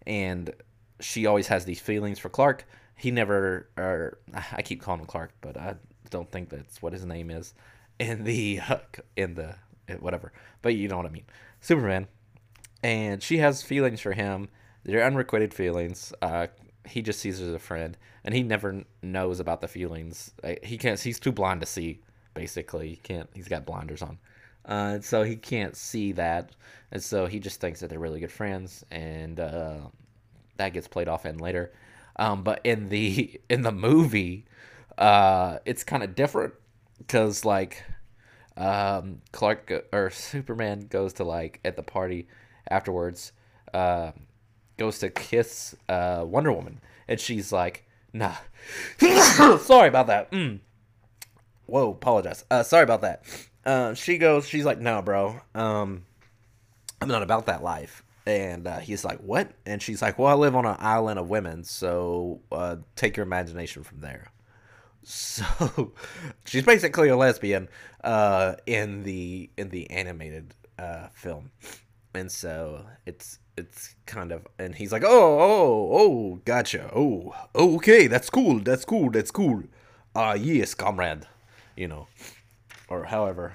and 0.06 0.52
she 1.00 1.26
always 1.26 1.46
has 1.48 1.64
these 1.64 1.80
feelings 1.80 2.18
for 2.18 2.28
Clark. 2.28 2.66
He 2.96 3.10
never, 3.10 3.68
or 3.76 4.18
I 4.52 4.62
keep 4.62 4.82
calling 4.82 5.00
him 5.00 5.06
Clark, 5.06 5.32
but 5.40 5.56
I 5.56 5.76
don't 6.10 6.30
think 6.30 6.48
that's 6.48 6.82
what 6.82 6.92
his 6.92 7.04
name 7.04 7.30
is 7.30 7.54
in 7.98 8.24
the 8.24 8.60
in 9.16 9.34
the 9.34 9.54
whatever. 10.00 10.32
But 10.62 10.74
you 10.74 10.88
know 10.88 10.96
what 10.96 11.06
I 11.06 11.10
mean, 11.10 11.26
Superman, 11.60 12.08
and 12.82 13.22
she 13.22 13.38
has 13.38 13.62
feelings 13.62 14.00
for 14.00 14.12
him. 14.12 14.48
They're 14.84 15.04
unrequited 15.04 15.52
feelings. 15.52 16.12
Uh, 16.22 16.48
he 16.88 17.02
just 17.02 17.20
sees 17.20 17.38
her 17.38 17.46
as 17.46 17.52
a 17.52 17.58
friend, 17.58 17.96
and 18.24 18.34
he 18.34 18.42
never 18.42 18.84
knows 19.02 19.40
about 19.40 19.60
the 19.60 19.68
feelings. 19.68 20.32
He 20.62 20.78
can't. 20.78 20.98
He's 20.98 21.20
too 21.20 21.32
blind 21.32 21.60
to 21.60 21.66
see. 21.66 22.00
Basically, 22.34 22.90
he 22.90 22.96
can't. 22.96 23.28
He's 23.34 23.48
got 23.48 23.66
blinders 23.66 24.02
on, 24.02 24.18
uh, 24.64 25.00
so 25.00 25.22
he 25.22 25.36
can't 25.36 25.76
see 25.76 26.12
that, 26.12 26.52
and 26.92 27.02
so 27.02 27.26
he 27.26 27.40
just 27.40 27.60
thinks 27.60 27.80
that 27.80 27.90
they're 27.90 27.98
really 27.98 28.20
good 28.20 28.32
friends, 28.32 28.84
and 28.90 29.40
uh, 29.40 29.78
that 30.56 30.72
gets 30.72 30.88
played 30.88 31.08
off 31.08 31.26
in 31.26 31.38
later. 31.38 31.72
Um, 32.16 32.42
but 32.42 32.60
in 32.64 32.88
the 32.88 33.40
in 33.50 33.62
the 33.62 33.72
movie, 33.72 34.44
uh, 34.96 35.58
it's 35.64 35.84
kind 35.84 36.02
of 36.02 36.14
different 36.14 36.54
because 36.98 37.44
like 37.44 37.84
um, 38.56 39.22
Clark 39.32 39.88
or 39.92 40.10
Superman 40.10 40.86
goes 40.88 41.14
to 41.14 41.24
like 41.24 41.60
at 41.64 41.76
the 41.76 41.82
party 41.82 42.28
afterwards. 42.68 43.32
Uh, 43.72 44.12
goes 44.78 44.98
to 45.00 45.10
kiss 45.10 45.74
uh, 45.88 46.24
Wonder 46.26 46.52
Woman, 46.52 46.80
and 47.06 47.20
she's 47.20 47.52
like, 47.52 47.84
"Nah, 48.12 48.36
sorry 49.58 49.88
about 49.88 50.06
that." 50.06 50.30
Mm. 50.32 50.60
Whoa, 51.66 51.90
apologize. 51.90 52.44
Uh, 52.50 52.62
sorry 52.62 52.84
about 52.84 53.02
that. 53.02 53.24
Uh, 53.66 53.92
she 53.92 54.16
goes, 54.16 54.48
she's 54.48 54.64
like, 54.64 54.78
"No, 54.78 55.02
bro, 55.02 55.40
um, 55.54 56.06
I'm 57.02 57.08
not 57.08 57.22
about 57.22 57.46
that 57.46 57.62
life." 57.62 58.02
And 58.24 58.66
uh, 58.66 58.78
he's 58.78 59.04
like, 59.04 59.18
"What?" 59.20 59.50
And 59.66 59.82
she's 59.82 60.00
like, 60.00 60.18
"Well, 60.18 60.28
I 60.28 60.34
live 60.34 60.56
on 60.56 60.64
an 60.64 60.76
island 60.78 61.18
of 61.18 61.28
women, 61.28 61.64
so 61.64 62.40
uh, 62.50 62.76
take 62.96 63.16
your 63.16 63.26
imagination 63.26 63.82
from 63.82 64.00
there." 64.00 64.30
So 65.10 65.92
she's 66.44 66.64
basically 66.64 67.08
a 67.08 67.16
lesbian 67.16 67.68
uh, 68.04 68.56
in 68.66 69.04
the 69.04 69.48
in 69.56 69.70
the 69.70 69.88
animated 69.90 70.54
uh, 70.78 71.08
film, 71.14 71.50
and 72.18 72.32
so 72.32 72.84
it's 73.06 73.38
it's 73.56 73.94
kind 74.06 74.32
of 74.32 74.46
and 74.58 74.74
he's 74.74 74.90
like 74.90 75.04
oh 75.04 75.38
oh 75.40 75.88
oh 75.92 76.40
gotcha. 76.44 76.90
Oh 76.94 77.32
okay 77.54 78.08
that's 78.08 78.28
cool 78.28 78.58
that's 78.58 78.84
cool 78.84 79.10
that's 79.10 79.30
cool. 79.30 79.62
Ah 80.16 80.30
uh, 80.30 80.34
yes 80.34 80.74
comrade 80.74 81.26
you 81.76 81.86
know 81.86 82.08
or 82.88 83.04
however 83.04 83.54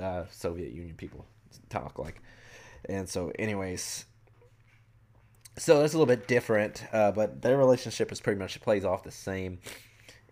uh, 0.00 0.24
soviet 0.30 0.72
union 0.72 0.96
people 0.96 1.26
talk 1.68 1.98
like. 1.98 2.20
And 2.86 3.08
so 3.08 3.32
anyways 3.38 4.06
so 5.58 5.80
that's 5.80 5.92
a 5.92 5.98
little 5.98 6.14
bit 6.14 6.26
different 6.26 6.84
uh, 6.92 7.12
but 7.12 7.42
their 7.42 7.58
relationship 7.58 8.10
is 8.12 8.20
pretty 8.20 8.38
much 8.38 8.60
plays 8.62 8.84
off 8.84 9.04
the 9.04 9.10
same 9.10 9.58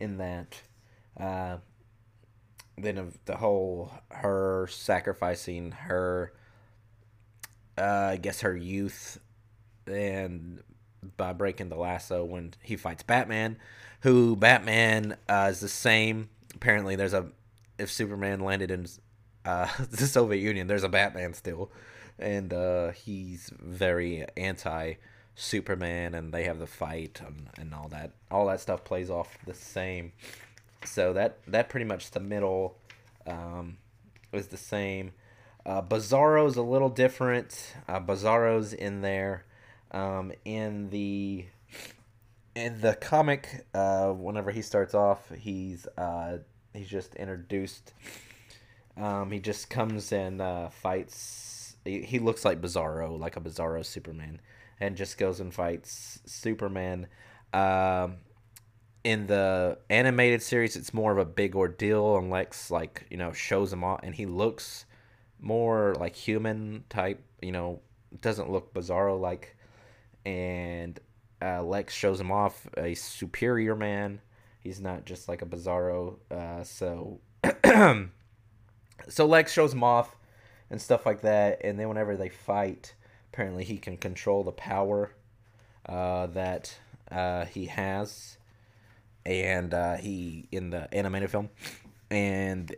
in 0.01 0.17
that 0.17 0.63
uh, 1.21 1.59
then 2.79 2.97
of 2.97 3.19
the 3.27 3.37
whole 3.37 3.91
her 4.11 4.67
sacrificing 4.69 5.73
her 5.73 6.33
uh, 7.79 8.11
I 8.13 8.17
guess 8.17 8.41
her 8.41 8.57
youth 8.57 9.19
and 9.87 10.63
by 11.17 11.33
breaking 11.33 11.69
the 11.69 11.77
lasso 11.77 12.25
when 12.25 12.55
he 12.63 12.77
fights 12.77 13.03
Batman, 13.03 13.57
who 14.01 14.37
Batman 14.37 15.17
uh, 15.29 15.49
is 15.51 15.61
the 15.61 15.69
same. 15.69 16.29
Apparently, 16.55 16.97
there's 16.97 17.15
a 17.15 17.29
if 17.79 17.91
Superman 17.91 18.41
landed 18.41 18.71
in 18.71 18.87
uh, 19.45 19.69
the 19.91 20.07
Soviet 20.07 20.41
Union, 20.41 20.67
there's 20.67 20.85
a 20.85 20.89
Batman 20.89 21.35
still, 21.35 21.71
and 22.19 22.53
uh, 22.53 22.91
he's 22.91 23.51
very 23.59 24.25
anti 24.37 24.95
Superman, 25.35 26.15
and 26.15 26.33
they 26.33 26.45
have 26.45 26.59
the 26.59 26.67
fight 26.67 27.21
and, 27.25 27.49
and 27.59 27.75
all 27.75 27.89
that. 27.89 28.13
All 28.31 28.47
that 28.47 28.61
stuff 28.61 28.85
plays 28.85 29.11
off 29.11 29.39
the 29.47 29.55
same. 29.55 30.13
So 30.85 31.13
that 31.13 31.39
that 31.47 31.69
pretty 31.69 31.87
much 31.87 32.11
the 32.11 32.21
middle 32.21 32.77
um, 33.27 33.79
is 34.33 34.49
the 34.49 34.57
same. 34.57 35.13
Uh, 35.65 35.83
Bizarro's 35.83 36.57
a 36.57 36.63
little 36.63 36.89
different. 36.89 37.75
Uh, 37.89 38.01
Bizarro's 38.01 38.73
in 38.73 39.01
there. 39.01 39.45
Um, 39.93 40.33
in 40.45 40.91
the 40.91 41.45
in 42.55 42.81
the 42.81 42.95
comic, 42.95 43.67
uh, 43.75 44.11
whenever 44.11 44.51
he 44.51 44.63
starts 44.63 44.95
off, 44.95 45.31
he's 45.31 45.87
uh, 45.97 46.39
he's 46.73 46.89
just 46.89 47.15
introduced. 47.15 47.93
Um, 48.97 49.31
he 49.31 49.39
just 49.39 49.71
comes 49.71 50.13
and 50.13 50.41
uh, 50.41 50.69
fights. 50.69 51.77
He, 51.85 52.03
he 52.03 52.19
looks 52.19 52.45
like 52.45 52.61
Bizarro, 52.61 53.19
like 53.19 53.37
a 53.37 53.41
Bizarro 53.41 53.85
Superman, 53.85 54.41
and 54.81 54.97
just 54.97 55.19
goes 55.19 55.41
and 55.41 55.53
fights 55.53 56.21
Superman. 56.25 57.07
Um, 57.53 58.17
in 59.05 59.27
the 59.27 59.79
animated 59.91 60.43
series, 60.43 60.77
it's 60.77 60.95
more 60.95 61.13
of 61.13 61.19
a 61.19 61.25
big 61.25 61.55
ordeal, 61.55 62.17
and 62.17 62.31
Lex 62.31 62.71
like 62.71 63.07
you 63.11 63.17
know 63.17 63.33
shows 63.33 63.73
him 63.73 63.85
off, 63.85 64.01
and 64.03 64.15
he 64.15 64.27
looks 64.27 64.87
more 65.43 65.95
like 65.99 66.17
human 66.17 66.85
type, 66.89 67.23
you 67.43 67.53
know, 67.53 67.81
doesn't 68.21 68.51
look 68.51 68.73
bizarro 68.73 69.21
like. 69.21 69.57
And 70.25 70.99
uh, 71.43 71.63
Lex 71.63 71.95
shows 71.95 72.21
him 72.21 72.31
off 72.31 72.67
a 72.77 72.95
superior 72.95 73.75
man. 73.75 74.21
He's 74.61 74.81
not 74.81 75.05
just 75.05 75.29
like 75.29 75.43
a 75.43 75.47
bizarro. 75.47 76.17
Uh, 76.31 76.63
so, 76.63 77.21
so 79.09 79.27
Lex 79.27 79.53
shows 79.53 79.73
him 79.73 79.83
off 79.83 80.17
and 80.71 80.81
stuff 80.81 81.05
like 81.05 81.23
that. 81.23 81.61
And 81.65 81.79
then 81.79 81.89
whenever 81.89 82.17
they 82.17 82.29
fight, 82.29 82.95
apparently 83.33 83.65
he 83.65 83.77
can 83.77 83.97
control 83.97 84.45
the 84.45 84.53
power 84.53 85.13
uh, 85.87 86.29
that 86.29 86.79
uh, 87.11 87.47
he 87.47 87.67
has. 87.67 88.39
And 89.27 89.75
uh, 89.75 89.97
he 89.97 90.49
in 90.51 90.71
the 90.71 90.93
animated 90.93 91.31
film, 91.31 91.49
and 92.11 92.75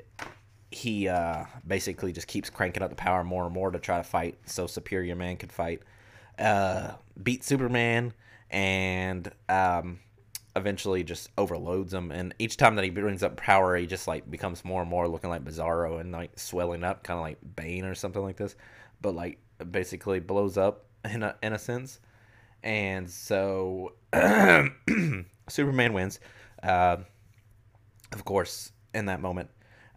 he 0.75 1.09
uh, 1.09 1.45
basically 1.67 2.13
just 2.13 2.27
keeps 2.27 2.51
cranking 2.51 2.83
up 2.83 2.91
the 2.91 2.97
power 2.97 3.25
more 3.25 3.45
and 3.45 3.55
more 3.55 3.71
to 3.71 3.79
try 3.79 3.99
to 3.99 4.05
fight 4.05 4.39
so 4.47 4.67
Superior 4.67 5.15
Man 5.15 5.37
could 5.37 5.53
fight, 5.53 5.83
uh, 6.39 6.93
beat 7.23 7.45
Superman, 7.45 8.13
and 8.51 9.31
um, 9.49 10.01
eventually 10.57 11.05
just 11.05 11.31
overloads 11.39 11.93
him. 11.93 12.11
And 12.11 12.35
each 12.39 12.57
time 12.57 12.77
that 12.77 12.85
he 12.85 12.91
brings 12.91 13.23
up 13.23 13.37
power, 13.37 13.77
he 13.77 13.87
just 13.87 14.09
like 14.09 14.31
becomes 14.31 14.65
more 14.65 14.83
and 14.83 14.91
more 14.91 15.09
looking 15.09 15.31
like 15.31 15.45
Bizarro 15.45 16.01
and 16.01 16.13
like 16.13 16.39
swelling 16.39 16.85
up, 16.85 17.03
kind 17.03 17.19
of 17.19 17.23
like 17.23 17.39
Bane 17.57 17.85
or 17.85 17.95
something 17.95 18.23
like 18.23 18.37
this, 18.37 18.57
but 19.01 19.15
like 19.15 19.39
basically 19.71 20.21
blows 20.21 20.57
up 20.57 20.87
in 21.05 21.23
a 21.23 21.37
in 21.43 21.53
a 21.53 21.59
sense. 21.59 22.01
And 22.63 23.11
so 23.11 23.93
Superman 25.49 25.93
wins. 25.93 26.21
Uh, 26.63 26.97
of 28.13 28.25
course, 28.25 28.73
in 28.95 29.07
that 29.07 29.21
moment, 29.21 29.51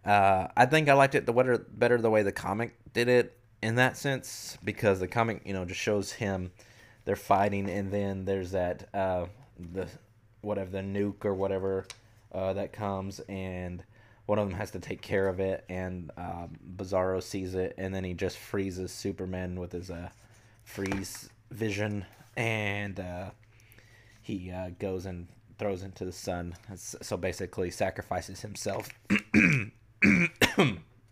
uh, 0.07 0.47
I 0.55 0.65
think 0.65 0.87
I 0.87 0.93
liked 0.93 1.15
it 1.15 1.25
the 1.25 1.33
better, 1.33 1.57
better 1.57 1.97
the 1.97 2.09
way 2.09 2.23
the 2.23 2.31
comic 2.31 2.73
did 2.93 3.09
it 3.09 3.37
in 3.61 3.75
that 3.75 3.97
sense 3.97 4.57
because 4.63 5.01
the 5.01 5.07
comic, 5.07 5.41
you 5.45 5.53
know, 5.53 5.65
just 5.65 5.81
shows 5.81 6.13
him 6.13 6.51
they're 7.03 7.17
fighting, 7.17 7.69
and 7.69 7.91
then 7.91 8.25
there's 8.25 8.51
that 8.51 8.87
uh, 8.93 9.25
the 9.73 9.87
whatever 10.41 10.69
the 10.71 10.79
nuke 10.79 11.25
or 11.25 11.33
whatever 11.33 11.85
uh, 12.31 12.53
that 12.53 12.71
comes, 12.71 13.19
and 13.27 13.83
one 14.27 14.39
of 14.39 14.47
them 14.47 14.57
has 14.57 14.71
to 14.71 14.79
take 14.79 15.01
care 15.01 15.27
of 15.27 15.41
it, 15.41 15.65
and 15.67 16.11
uh, 16.17 16.47
Bizarro 16.77 17.21
sees 17.21 17.53
it, 17.55 17.75
and 17.77 17.93
then 17.93 18.03
he 18.03 18.13
just 18.13 18.37
freezes 18.37 18.91
Superman 18.91 19.59
with 19.59 19.73
his 19.73 19.89
uh, 19.89 20.09
freeze 20.63 21.29
vision, 21.51 22.05
and 22.35 22.99
uh, 22.99 23.29
he 24.21 24.51
uh, 24.51 24.69
goes 24.79 25.05
and 25.05 25.27
throws 25.57 25.83
into 25.83 26.05
the 26.05 26.11
sun. 26.11 26.55
So 26.75 27.17
basically, 27.17 27.71
sacrifices 27.71 28.41
himself. 28.41 28.89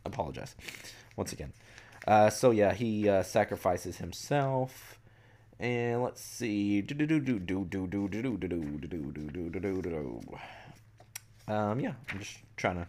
Apologize 0.05 0.55
once 1.15 1.33
again. 1.33 1.53
Uh, 2.07 2.29
so 2.29 2.51
yeah, 2.51 2.73
he 2.73 3.09
uh, 3.09 3.23
sacrifices 3.23 3.97
himself, 3.97 4.99
and 5.59 6.03
let's 6.03 6.21
see. 6.21 6.81
Um, 11.47 11.79
yeah, 11.79 11.93
I'm 12.11 12.19
just 12.19 12.37
trying 12.57 12.75
to 12.75 12.87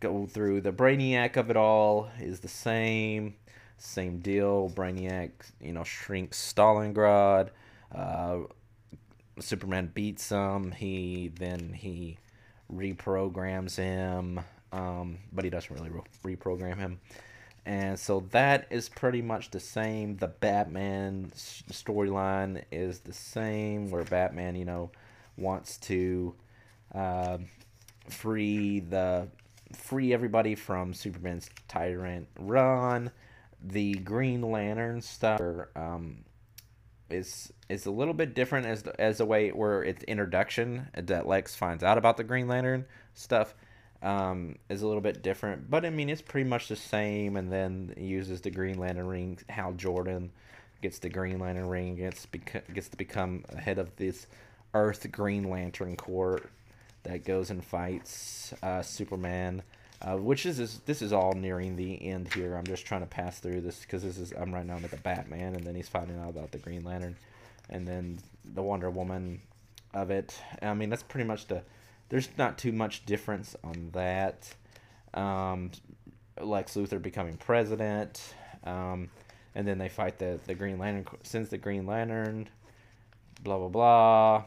go 0.00 0.26
through 0.26 0.60
the 0.60 0.72
Brainiac 0.72 1.36
of 1.36 1.50
it 1.50 1.56
all. 1.56 2.10
Is 2.20 2.40
the 2.40 2.48
same, 2.48 3.34
same 3.78 4.18
deal. 4.18 4.70
Brainiac, 4.70 5.30
you 5.60 5.72
know, 5.72 5.84
shrinks 5.84 6.52
Stalingrad. 6.52 7.50
Uh, 7.94 8.38
Superman 9.40 9.90
beats 9.92 10.28
him. 10.30 10.72
He 10.72 11.32
then 11.34 11.72
he 11.72 12.18
reprograms 12.72 13.76
him, 13.76 14.40
um, 14.76 15.18
but 15.32 15.44
he 15.44 15.50
doesn't 15.50 15.74
really 15.74 15.90
re- 15.90 16.36
reprogram 16.36 16.76
him. 16.76 17.00
And 17.64 17.98
so 17.98 18.20
that 18.30 18.66
is 18.70 18.88
pretty 18.88 19.22
much 19.22 19.50
the 19.50 19.58
same. 19.58 20.18
The 20.18 20.28
Batman 20.28 21.32
storyline 21.34 22.62
is 22.70 23.00
the 23.00 23.12
same, 23.12 23.90
where 23.90 24.04
Batman, 24.04 24.54
you 24.54 24.64
know, 24.64 24.90
wants 25.36 25.78
to 25.78 26.34
uh, 26.94 27.38
free 28.08 28.80
the 28.80 29.28
free 29.72 30.12
everybody 30.12 30.54
from 30.54 30.94
Superman's 30.94 31.50
tyrant 31.66 32.28
run. 32.38 33.10
The 33.60 33.94
Green 33.94 34.42
Lantern 34.42 35.00
stuff 35.00 35.40
um, 35.74 36.18
is 37.10 37.52
is 37.68 37.86
a 37.86 37.90
little 37.90 38.14
bit 38.14 38.34
different 38.34 38.66
as 38.66 38.84
as 38.98 39.18
a 39.18 39.26
way 39.26 39.48
where 39.50 39.82
it's 39.82 40.04
introduction 40.04 40.86
that 40.94 41.26
Lex 41.26 41.56
finds 41.56 41.82
out 41.82 41.98
about 41.98 42.16
the 42.16 42.24
Green 42.24 42.46
Lantern 42.46 42.84
stuff 43.14 43.54
um, 44.02 44.56
is 44.68 44.82
a 44.82 44.86
little 44.86 45.00
bit 45.00 45.22
different, 45.22 45.70
but 45.70 45.84
I 45.84 45.90
mean 45.90 46.08
it's 46.08 46.22
pretty 46.22 46.48
much 46.48 46.68
the 46.68 46.76
same. 46.76 47.36
And 47.36 47.52
then 47.52 47.94
uses 47.96 48.40
the 48.40 48.50
Green 48.50 48.78
Lantern 48.78 49.06
ring. 49.06 49.38
Hal 49.48 49.72
Jordan 49.72 50.30
gets 50.82 50.98
the 50.98 51.08
Green 51.08 51.38
Lantern 51.38 51.68
ring, 51.68 51.96
gets 51.96 52.26
gets 52.72 52.88
to 52.88 52.96
become 52.96 53.44
head 53.56 53.78
of 53.78 53.94
this 53.96 54.26
Earth 54.74 55.10
Green 55.10 55.50
Lantern 55.50 55.96
Corps 55.96 56.42
that 57.04 57.24
goes 57.24 57.50
and 57.50 57.64
fights 57.64 58.52
uh, 58.62 58.82
Superman. 58.82 59.62
Uh, 60.02 60.16
which 60.16 60.44
is, 60.44 60.60
is 60.60 60.80
this 60.80 61.00
is 61.00 61.10
all 61.10 61.32
nearing 61.32 61.74
the 61.74 62.06
end 62.06 62.32
here. 62.34 62.54
I'm 62.54 62.66
just 62.66 62.84
trying 62.84 63.00
to 63.00 63.06
pass 63.06 63.38
through 63.38 63.62
this 63.62 63.80
because 63.80 64.02
this 64.02 64.18
is 64.18 64.30
I'm 64.32 64.54
right 64.54 64.66
now 64.66 64.76
with 64.76 64.90
the 64.90 64.98
Batman, 64.98 65.54
and 65.54 65.64
then 65.64 65.74
he's 65.74 65.88
finding 65.88 66.18
out 66.18 66.28
about 66.28 66.52
the 66.52 66.58
Green 66.58 66.84
Lantern, 66.84 67.16
and 67.70 67.88
then 67.88 68.18
the 68.44 68.62
Wonder 68.62 68.90
Woman 68.90 69.40
of 69.94 70.10
it. 70.10 70.38
I 70.60 70.74
mean 70.74 70.90
that's 70.90 71.02
pretty 71.02 71.26
much 71.26 71.46
the. 71.46 71.62
There's 72.08 72.28
not 72.38 72.58
too 72.58 72.72
much 72.72 73.04
difference 73.04 73.56
on 73.64 73.90
that. 73.92 74.54
Um, 75.14 75.70
Lex 76.40 76.74
Luthor 76.74 77.00
becoming 77.00 77.36
president, 77.36 78.34
um, 78.64 79.10
and 79.54 79.66
then 79.66 79.78
they 79.78 79.88
fight 79.88 80.18
the 80.18 80.38
the 80.46 80.54
Green 80.54 80.78
Lantern. 80.78 81.06
Sends 81.22 81.48
the 81.48 81.58
Green 81.58 81.86
Lantern. 81.86 82.48
Blah 83.42 83.58
blah 83.58 83.68
blah. 83.68 84.44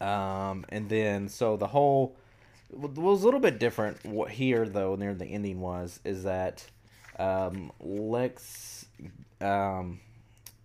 Um, 0.00 0.66
and 0.68 0.88
then 0.88 1.28
so 1.28 1.56
the 1.56 1.68
whole 1.68 2.16
what 2.70 2.92
was 2.96 3.22
a 3.22 3.24
little 3.24 3.40
bit 3.40 3.58
different 3.58 3.98
here 4.30 4.66
though 4.66 4.96
near 4.96 5.14
the 5.14 5.26
ending 5.26 5.60
was 5.60 6.00
is 6.04 6.24
that 6.24 6.64
um, 7.18 7.70
Lex 7.78 8.86
um, 9.40 10.00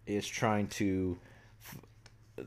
is 0.05 0.27
trying 0.27 0.67
to 0.67 1.17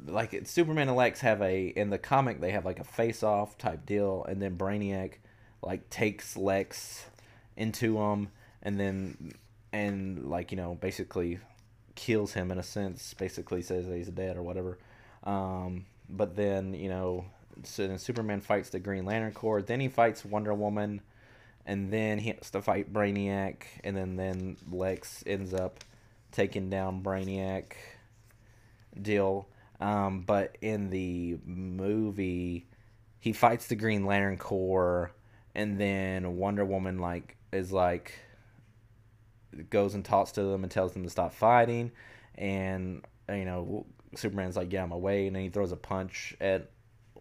like 0.06 0.46
Superman 0.46 0.88
and 0.88 0.96
Lex 0.96 1.20
have 1.20 1.42
a 1.42 1.66
in 1.68 1.90
the 1.90 1.98
comic 1.98 2.40
they 2.40 2.52
have 2.52 2.64
like 2.64 2.78
a 2.78 2.84
face 2.84 3.22
off 3.22 3.58
type 3.58 3.84
deal 3.86 4.24
and 4.28 4.40
then 4.40 4.56
Brainiac 4.56 5.14
like 5.62 5.88
takes 5.90 6.36
Lex 6.36 7.06
into 7.56 7.98
him 7.98 8.28
and 8.62 8.78
then 8.78 9.32
and 9.72 10.30
like 10.30 10.52
you 10.52 10.56
know 10.56 10.74
basically 10.74 11.38
kills 11.96 12.32
him 12.32 12.50
in 12.50 12.58
a 12.58 12.62
sense 12.62 13.14
basically 13.14 13.62
says 13.62 13.86
that 13.86 13.96
he's 13.96 14.08
dead 14.08 14.36
or 14.36 14.42
whatever 14.42 14.78
um, 15.24 15.86
but 16.08 16.36
then 16.36 16.72
you 16.72 16.88
know 16.88 17.24
so 17.64 17.86
then 17.86 17.98
Superman 17.98 18.40
fights 18.40 18.70
the 18.70 18.78
Green 18.78 19.04
Lantern 19.04 19.32
Corps. 19.32 19.62
Then 19.62 19.80
he 19.80 19.88
fights 19.88 20.24
Wonder 20.24 20.54
Woman, 20.54 21.00
and 21.66 21.92
then 21.92 22.18
he 22.18 22.30
has 22.30 22.50
to 22.50 22.62
fight 22.62 22.92
Brainiac, 22.92 23.62
and 23.84 23.96
then 23.96 24.16
then 24.16 24.56
Lex 24.70 25.22
ends 25.26 25.54
up 25.54 25.84
taking 26.32 26.70
down 26.70 27.02
Brainiac. 27.02 27.72
Deal, 29.00 29.46
um, 29.80 30.20
but 30.20 30.56
in 30.60 30.90
the 30.90 31.38
movie, 31.44 32.66
he 33.18 33.32
fights 33.32 33.66
the 33.66 33.76
Green 33.76 34.04
Lantern 34.04 34.36
Corps, 34.36 35.12
and 35.54 35.80
then 35.80 36.36
Wonder 36.36 36.64
Woman 36.64 36.98
like 36.98 37.36
is 37.52 37.72
like 37.72 38.14
goes 39.68 39.94
and 39.94 40.04
talks 40.04 40.32
to 40.32 40.42
them 40.42 40.62
and 40.62 40.70
tells 40.70 40.92
them 40.92 41.02
to 41.02 41.10
stop 41.10 41.32
fighting, 41.32 41.92
and 42.36 43.04
you 43.28 43.44
know 43.44 43.86
Superman's 44.14 44.56
like, 44.56 44.72
"Yeah, 44.72 44.82
I'm 44.82 44.92
away," 44.92 45.26
and 45.26 45.34
then 45.34 45.44
he 45.44 45.48
throws 45.48 45.72
a 45.72 45.76
punch 45.76 46.36
at 46.40 46.70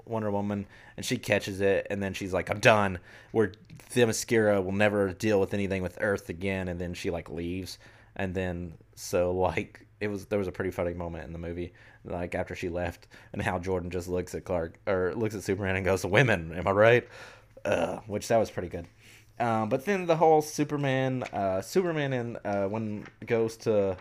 Wonder 0.06 0.30
Woman, 0.30 0.65
and 0.98 1.06
she 1.06 1.17
catches 1.17 1.62
it, 1.62 1.88
and 1.89 2.04
then 2.04 2.13
she's 2.13 2.34
like, 2.34 2.50
"I'm 2.50 2.60
done." 2.60 3.00
Where 3.32 3.54
Themyscira 3.91 4.63
will 4.63 4.74
never 4.74 5.13
deal 5.13 5.39
with 5.39 5.54
anything 5.54 5.82
with 5.82 5.98
Earth 6.02 6.28
again, 6.30 6.67
and 6.67 6.80
then 6.80 6.93
she 6.93 7.10
like 7.10 7.30
leaves, 7.30 7.78
and 8.15 8.36
then 8.36 8.74
so 8.95 9.32
like 9.36 9.86
it 10.00 10.08
was 10.08 10.26
there 10.26 10.40
was 10.40 10.48
a 10.48 10.52
pretty 10.52 10.72
funny 10.72 10.94
moment 10.94 11.26
in 11.26 11.34
the 11.34 11.40
movie, 11.40 11.74
like 12.04 12.36
after 12.36 12.56
she 12.56 12.70
left, 12.70 13.08
and 13.34 13.42
Hal 13.42 13.60
Jordan 13.60 13.90
just 13.90 14.08
looks 14.08 14.34
at 14.36 14.46
Clark 14.46 14.80
or 14.88 15.14
looks 15.16 15.36
at 15.36 15.44
Superman 15.44 15.76
and 15.76 15.86
goes, 15.86 16.06
"Women, 16.06 16.54
am 16.56 16.68
I 16.68 16.72
right?" 16.72 17.08
Uh, 17.66 17.98
which 18.08 18.28
that 18.30 18.38
was 18.38 18.50
pretty 18.50 18.70
good. 18.70 18.88
Um, 19.40 19.70
but 19.70 19.86
then 19.86 20.06
the 20.06 20.18
whole 20.18 20.42
Superman, 20.42 21.24
uh, 21.34 21.62
Superman, 21.62 22.14
and 22.14 22.38
uh, 22.44 22.68
when 22.68 23.06
goes 23.26 23.58
to 23.58 23.98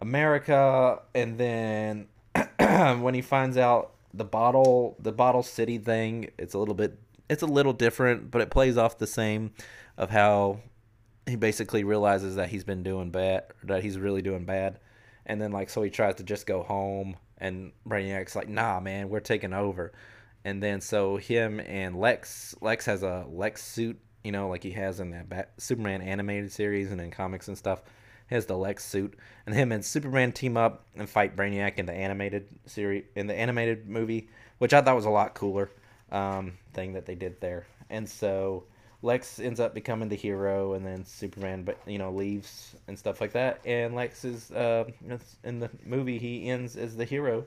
America, 0.00 1.00
and 1.14 1.38
then 1.38 2.08
when 3.00 3.14
he 3.14 3.22
finds 3.22 3.56
out 3.56 3.92
the 4.14 4.24
bottle 4.24 4.96
the 4.98 5.12
bottle 5.12 5.42
city 5.42 5.78
thing 5.78 6.30
it's 6.38 6.54
a 6.54 6.58
little 6.58 6.74
bit 6.74 6.98
it's 7.28 7.42
a 7.42 7.46
little 7.46 7.72
different 7.72 8.30
but 8.30 8.40
it 8.40 8.50
plays 8.50 8.76
off 8.76 8.98
the 8.98 9.06
same 9.06 9.52
of 9.96 10.10
how 10.10 10.58
he 11.26 11.36
basically 11.36 11.84
realizes 11.84 12.36
that 12.36 12.48
he's 12.48 12.64
been 12.64 12.82
doing 12.82 13.10
bad 13.10 13.44
that 13.62 13.82
he's 13.82 13.98
really 13.98 14.22
doing 14.22 14.44
bad 14.44 14.78
and 15.28 15.40
then 15.40 15.52
like 15.52 15.70
so 15.70 15.82
he 15.82 15.90
tries 15.90 16.16
to 16.16 16.22
just 16.22 16.46
go 16.46 16.62
home 16.62 17.16
and 17.38 17.72
brainiac's 17.86 18.34
like 18.34 18.48
nah 18.48 18.80
man 18.80 19.08
we're 19.08 19.20
taking 19.20 19.52
over. 19.52 19.92
And 20.44 20.62
then 20.62 20.80
so 20.80 21.16
him 21.16 21.60
and 21.60 21.98
lex 21.98 22.54
lex 22.60 22.86
has 22.86 23.02
a 23.02 23.26
lex 23.28 23.62
suit 23.62 24.00
you 24.24 24.32
know 24.32 24.48
like 24.48 24.62
he 24.62 24.72
has 24.72 25.00
in 25.00 25.10
that 25.10 25.28
Bat- 25.28 25.52
superman 25.58 26.02
animated 26.02 26.50
series 26.52 26.90
and 26.90 27.00
in 27.00 27.10
comics 27.10 27.48
and 27.48 27.56
stuff. 27.56 27.82
Has 28.28 28.44
the 28.44 28.58
Lex 28.58 28.84
suit, 28.84 29.14
and 29.46 29.54
him 29.54 29.72
and 29.72 29.82
Superman 29.82 30.32
team 30.32 30.58
up 30.58 30.84
and 30.94 31.08
fight 31.08 31.34
Brainiac 31.34 31.78
in 31.78 31.86
the 31.86 31.94
animated 31.94 32.46
series 32.66 33.04
in 33.16 33.26
the 33.26 33.34
animated 33.34 33.88
movie, 33.88 34.28
which 34.58 34.74
I 34.74 34.82
thought 34.82 34.96
was 34.96 35.06
a 35.06 35.10
lot 35.10 35.32
cooler 35.32 35.70
um, 36.12 36.58
thing 36.74 36.92
that 36.92 37.06
they 37.06 37.14
did 37.14 37.40
there. 37.40 37.66
And 37.88 38.06
so 38.06 38.64
Lex 39.00 39.38
ends 39.38 39.60
up 39.60 39.74
becoming 39.74 40.08
the 40.08 40.16
hero, 40.16 40.74
and 40.74 40.84
then 40.84 41.04
Superman, 41.04 41.62
but 41.62 41.78
you 41.86 41.98
know, 41.98 42.10
leaves 42.10 42.74
and 42.88 42.98
stuff 42.98 43.20
like 43.20 43.32
that. 43.32 43.60
And 43.64 43.94
Lex 43.94 44.24
is 44.24 44.50
uh, 44.50 44.84
in 45.44 45.60
the 45.60 45.70
movie 45.84 46.18
he 46.18 46.48
ends 46.48 46.76
as 46.76 46.96
the 46.96 47.04
hero, 47.04 47.44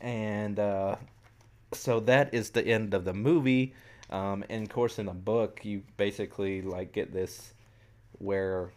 and 0.00 0.58
uh, 0.58 0.96
so 1.72 2.00
that 2.00 2.34
is 2.34 2.50
the 2.50 2.66
end 2.66 2.92
of 2.92 3.04
the 3.04 3.14
movie. 3.14 3.74
Um, 4.10 4.44
and 4.50 4.64
of 4.64 4.68
course, 4.68 4.98
in 4.98 5.06
the 5.06 5.12
book, 5.12 5.64
you 5.64 5.82
basically 5.96 6.60
like 6.60 6.92
get 6.92 7.14
this 7.14 7.54
where 8.18 8.70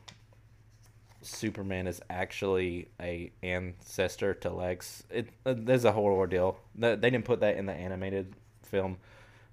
Superman 1.22 1.88
is 1.88 2.02
actually 2.10 2.88
a 3.02 3.32
ancestor 3.44 4.34
to 4.36 4.52
Lex. 4.52 5.04
It 5.10 5.28
uh, 5.46 5.54
there's 5.58 5.84
a 5.84 5.92
whole 5.92 6.06
ordeal. 6.06 6.60
They 6.76 6.96
didn't 6.96 7.26
put 7.26 7.42
that 7.42 7.58
in 7.58 7.66
the 7.66 7.74
animated 7.74 8.36
film, 8.64 8.98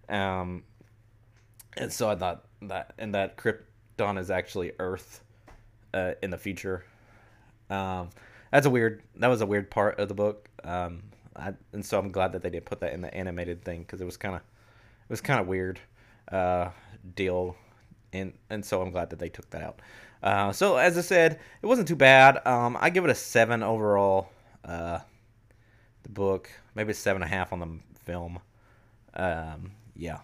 um, 0.08 0.62
and 1.76 1.92
so 1.92 2.08
I 2.08 2.14
thought 2.14 2.44
that 2.68 2.94
and 2.98 3.14
that 3.14 3.36
Krypton 3.36 4.18
is 4.18 4.30
actually 4.30 4.72
Earth 4.78 5.22
uh, 5.94 6.12
in 6.22 6.30
the 6.30 6.38
future. 6.38 6.84
Um, 7.70 8.10
that's 8.50 8.66
a 8.66 8.70
weird. 8.70 9.02
That 9.16 9.28
was 9.28 9.40
a 9.40 9.46
weird 9.46 9.70
part 9.70 9.98
of 9.98 10.08
the 10.08 10.14
book. 10.14 10.48
Um, 10.64 11.04
I, 11.34 11.54
and 11.72 11.84
so 11.84 11.98
I'm 11.98 12.10
glad 12.10 12.32
that 12.32 12.42
they 12.42 12.50
didn't 12.50 12.66
put 12.66 12.80
that 12.80 12.92
in 12.92 13.00
the 13.00 13.12
animated 13.14 13.64
thing 13.64 13.80
because 13.80 14.00
it 14.00 14.04
was 14.04 14.16
kind 14.16 14.34
of 14.34 14.40
it 14.40 15.10
was 15.10 15.20
kind 15.20 15.40
of 15.40 15.46
weird 15.46 15.80
uh, 16.30 16.70
deal, 17.14 17.56
and 18.12 18.32
and 18.50 18.64
so 18.64 18.82
I'm 18.82 18.90
glad 18.90 19.10
that 19.10 19.18
they 19.18 19.28
took 19.28 19.48
that 19.50 19.62
out. 19.62 19.80
Uh, 20.22 20.52
so 20.52 20.76
as 20.76 20.96
I 20.96 21.00
said, 21.00 21.40
it 21.62 21.66
wasn't 21.66 21.88
too 21.88 21.96
bad. 21.96 22.46
Um, 22.46 22.76
I 22.80 22.90
give 22.90 23.04
it 23.04 23.10
a 23.10 23.14
seven 23.14 23.62
overall. 23.62 24.28
Uh, 24.64 25.00
the 26.02 26.08
book, 26.08 26.50
maybe 26.74 26.92
seven 26.92 27.22
and 27.22 27.32
a 27.32 27.34
half 27.34 27.52
on 27.52 27.60
the 27.60 28.00
film. 28.04 28.38
Um, 29.14 29.72
yeah. 29.96 30.18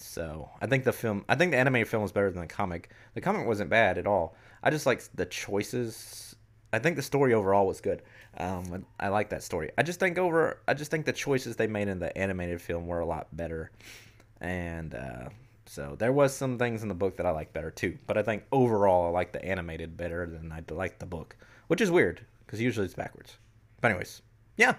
So 0.00 0.50
I 0.60 0.66
think 0.66 0.84
the 0.84 0.92
film, 0.92 1.24
I 1.28 1.34
think 1.34 1.52
the 1.52 1.58
animated 1.58 1.88
film 1.88 2.04
is 2.04 2.12
better 2.12 2.30
than 2.30 2.40
the 2.40 2.46
comic. 2.46 2.90
The 3.14 3.20
comic 3.20 3.46
wasn't 3.46 3.70
bad 3.70 3.98
at 3.98 4.06
all. 4.06 4.34
I 4.62 4.70
just 4.70 4.86
like 4.86 5.02
the 5.14 5.26
choices. 5.26 6.36
I 6.72 6.78
think 6.78 6.96
the 6.96 7.02
story 7.02 7.34
overall 7.34 7.66
was 7.66 7.80
good. 7.80 8.02
Um, 8.36 8.84
I 9.00 9.08
like 9.08 9.30
that 9.30 9.42
story. 9.42 9.70
I 9.78 9.82
just 9.82 10.00
think 10.00 10.18
over, 10.18 10.58
I 10.68 10.74
just 10.74 10.90
think 10.90 11.06
the 11.06 11.12
choices 11.12 11.56
they 11.56 11.66
made 11.66 11.88
in 11.88 11.98
the 11.98 12.16
animated 12.16 12.60
film 12.60 12.86
were 12.86 13.00
a 13.00 13.06
lot 13.06 13.34
better. 13.34 13.70
And 14.40 14.94
uh, 14.94 15.28
so 15.66 15.96
there 15.98 16.12
was 16.12 16.34
some 16.34 16.58
things 16.58 16.82
in 16.82 16.88
the 16.88 16.94
book 16.94 17.16
that 17.16 17.26
I 17.26 17.30
like 17.30 17.52
better 17.52 17.70
too, 17.70 17.98
but 18.06 18.16
I 18.16 18.22
think 18.22 18.44
overall 18.52 19.06
I 19.06 19.10
like 19.10 19.32
the 19.32 19.44
animated 19.44 19.96
better 19.96 20.26
than 20.26 20.50
I 20.52 20.62
like 20.72 20.98
the 20.98 21.06
book, 21.06 21.36
which 21.66 21.80
is 21.80 21.90
weird 21.90 22.24
because 22.46 22.60
usually 22.60 22.86
it's 22.86 22.94
backwards. 22.94 23.36
But 23.80 23.90
anyways, 23.90 24.22
yeah, 24.56 24.76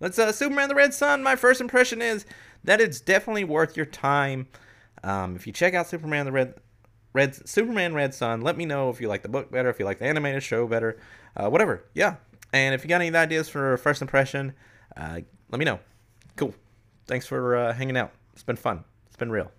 let's 0.00 0.18
uh, 0.18 0.32
Superman 0.32 0.68
the 0.68 0.74
Red 0.74 0.94
Sun. 0.94 1.22
My 1.22 1.36
first 1.36 1.60
impression 1.60 2.00
is 2.00 2.24
that 2.64 2.80
it's 2.80 3.00
definitely 3.00 3.44
worth 3.44 3.76
your 3.76 3.86
time. 3.86 4.48
Um, 5.02 5.36
if 5.36 5.46
you 5.46 5.52
check 5.52 5.74
out 5.74 5.88
Superman 5.88 6.26
the 6.26 6.32
Red 6.32 6.54
Red 7.12 7.48
Superman 7.48 7.94
Red 7.94 8.14
Son, 8.14 8.40
let 8.40 8.56
me 8.56 8.64
know 8.64 8.90
if 8.90 9.00
you 9.00 9.08
like 9.08 9.22
the 9.22 9.28
book 9.28 9.50
better, 9.50 9.68
if 9.68 9.78
you 9.78 9.84
like 9.84 9.98
the 9.98 10.06
animated 10.06 10.42
show 10.42 10.66
better, 10.66 10.98
uh, 11.36 11.48
whatever. 11.48 11.84
Yeah, 11.94 12.16
and 12.52 12.74
if 12.74 12.84
you 12.84 12.88
got 12.88 13.00
any 13.00 13.14
ideas 13.14 13.48
for 13.48 13.76
first 13.76 14.02
impression, 14.02 14.54
uh, 14.96 15.20
let 15.50 15.58
me 15.58 15.64
know. 15.64 15.80
Cool. 16.36 16.54
Thanks 17.06 17.26
for 17.26 17.56
uh, 17.56 17.72
hanging 17.72 17.96
out. 17.96 18.12
It's 18.32 18.42
been 18.42 18.56
fun. 18.56 18.84
It's 19.06 19.16
been 19.16 19.30
real. 19.30 19.50